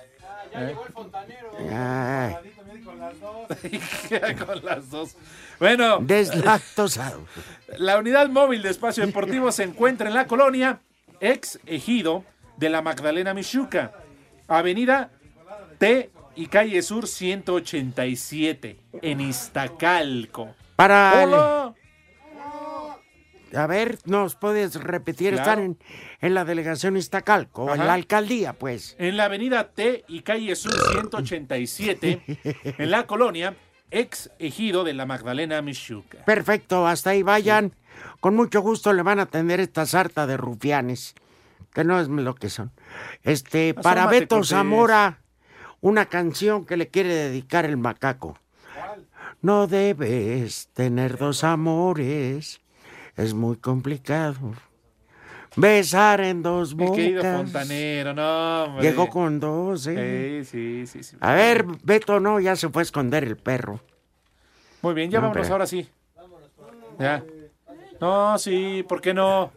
[0.53, 0.74] ¿Eh?
[1.70, 2.34] Ay,
[4.34, 5.16] con las dos.
[5.59, 5.99] Bueno.
[6.01, 7.24] deslactosado.
[7.78, 10.80] La unidad móvil de espacio deportivo se encuentra en la colonia
[11.20, 12.24] ex ejido
[12.57, 13.92] de la Magdalena Michuca,
[14.49, 15.11] avenida
[15.78, 20.55] T y calle Sur 187, en Iztacalco.
[20.76, 21.74] Para el- ¡Hola!
[23.57, 25.34] A ver, ¿nos puedes repetir?
[25.34, 25.50] Claro.
[25.50, 25.78] Están en,
[26.20, 27.84] en la delegación Iztacalco, en Ajá.
[27.84, 28.96] la alcaldía, pues.
[28.98, 32.22] En la avenida T y calle Sur 187,
[32.78, 33.57] en la colonia,
[33.90, 36.24] ex ejido de la Magdalena Michuca.
[36.24, 37.72] Perfecto, hasta ahí vayan.
[38.20, 41.14] Con mucho gusto le van a atender esta sarta de rufianes,
[41.72, 42.72] que no es lo que son.
[43.22, 44.50] Este, para Beto Cortés.
[44.50, 45.20] Zamora,
[45.80, 48.38] una canción que le quiere dedicar el macaco.
[49.42, 52.61] No debes tener dos amores,
[53.16, 54.52] es muy complicado.
[55.56, 57.36] Besar en dos Mi querido bocas.
[57.36, 58.82] fontanero, no, hombre.
[58.82, 60.42] Llegó con dos, ¿eh?
[60.44, 61.16] Sí, sí, sí, sí.
[61.20, 63.80] A ver, Beto, no, ya se fue a esconder el perro.
[64.82, 65.88] Muy bien, ya No, vámonos pero- ahora sí.
[66.98, 67.24] Ya.
[68.00, 69.50] No, sí, ¿por qué no?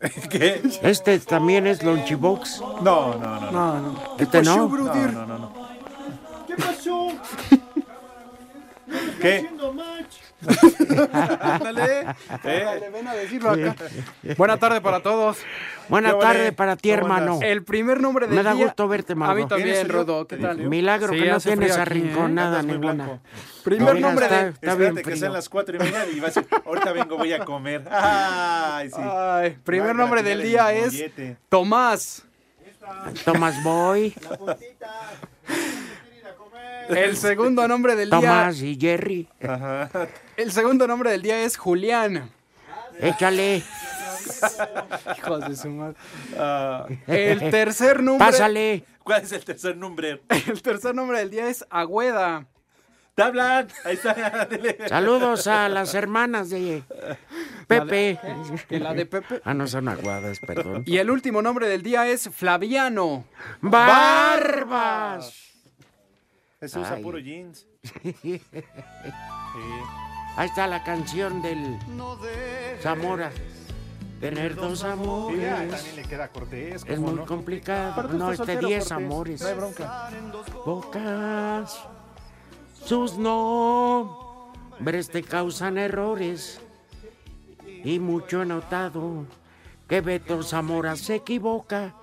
[0.30, 0.62] ¿Qué?
[0.82, 2.60] Este también es Lonchibox.
[2.82, 3.50] No, no, no.
[3.50, 4.16] No, no.
[4.18, 4.68] Este no.
[4.68, 5.68] No, no, no, no.
[6.46, 7.08] ¿Qué pasó?
[9.20, 9.50] ¿Qué?
[11.40, 12.00] Ándale.
[12.44, 12.90] Eh.
[12.92, 13.74] ven a decirlo acá.
[14.36, 15.38] Buena tarde para todos.
[15.88, 17.32] Buena ¿Qué tarde para ti, ¿Cómo hermano.
[17.34, 17.48] andas?
[17.48, 19.32] El primer nombre del Me da día- gusto verte, Mauro.
[19.32, 20.26] A mí también, Rodo.
[20.28, 20.58] ¿Qué tal?
[20.58, 22.02] Milagro Sí, que no hace tienes frío aquí, ¿eh?
[22.02, 23.04] arrinconada Andas muy ninguna.
[23.04, 23.20] blanco.
[23.64, 25.16] Primer Mira, nombre está, de- está bien Espérate que frío.
[25.20, 27.88] sean las cuatro y media y vas a decir, ahorita vengo, voy a comer.
[27.90, 28.96] Ay, sí.
[29.02, 31.36] Ay, primer Ay, nombre del día es mollete.
[31.48, 32.24] Tomás.
[33.24, 34.14] Tomás Boy,
[36.88, 38.70] El segundo nombre del Tomás día.
[38.70, 39.28] y Jerry.
[40.36, 42.30] El segundo nombre del día es Julián.
[43.00, 43.62] Échale.
[45.16, 45.96] Hijos de su madre.
[46.38, 46.86] Ah.
[47.06, 48.26] El tercer nombre.
[48.26, 48.84] Pásale.
[49.02, 50.22] ¿Cuál es el tercer nombre?
[50.28, 52.46] El tercer nombre del día es Agüeda.
[53.14, 53.66] ¿Te hablan?
[53.84, 54.46] Ahí está.
[54.88, 56.84] Saludos a las hermanas de
[57.66, 58.16] Pepe.
[58.68, 59.40] ¿Que la de Pepe?
[59.44, 60.84] Ah, no son aguadas, perdón.
[60.86, 63.24] Y el último nombre del día es Flaviano.
[63.60, 65.47] ¡Barbas!
[66.60, 67.02] Ese usa Ay.
[67.02, 67.66] puro jeans.
[70.36, 71.78] Ahí está la canción del
[72.82, 73.30] Zamora.
[74.20, 75.38] Tener dos amores.
[75.38, 76.74] Mira, también le queda Cortés.
[76.84, 77.26] Es ¿cómo muy no?
[77.26, 78.02] complicado.
[78.08, 78.92] No, este soltero, 10 Cortés.
[78.92, 79.40] amores.
[79.40, 80.10] No hay bronca.
[80.66, 81.78] Bocas,
[82.84, 86.60] sus nombres te causan errores.
[87.84, 89.24] Y mucho he notado
[89.88, 91.94] que Beto Zamora se equivoca.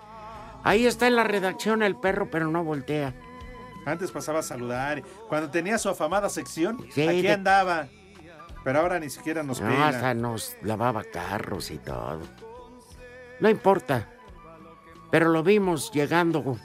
[0.64, 3.14] Ahí está en la redacción el perro, pero no voltea.
[3.86, 5.04] Antes pasaba a saludar.
[5.30, 7.88] Cuando tenía su afamada sección, Sí, aquí de- andaba.
[8.64, 9.90] Pero ahora ni siquiera nos No, pela.
[9.90, 12.20] hasta nos lavaba carros y todo.
[13.40, 14.10] No importa.
[15.12, 16.58] Pero lo vimos llegando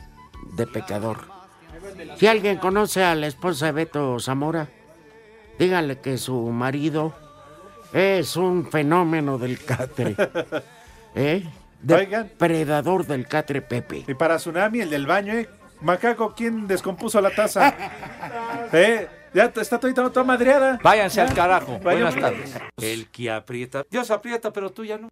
[0.56, 1.18] de pecador.
[2.16, 4.68] Si alguien conoce a la esposa de Beto Zamora,
[5.58, 7.12] díganle que su marido
[7.92, 10.16] es un fenómeno del catre.
[11.14, 11.44] ¿Eh?
[11.82, 14.04] Depredador del catre Pepe.
[14.06, 15.48] Y para Tsunami, el del baño, ¿eh?
[15.80, 17.74] Macaco, ¿quién descompuso la taza?
[18.72, 19.08] ¿Eh?
[19.32, 20.78] Ya está todita toda madreada.
[20.82, 21.22] Váyanse Ya.
[21.28, 21.78] al carajo.
[21.78, 22.52] Buenas tardes.
[22.82, 23.84] El que aprieta.
[23.88, 25.08] Dios aprieta, pero tú ya no.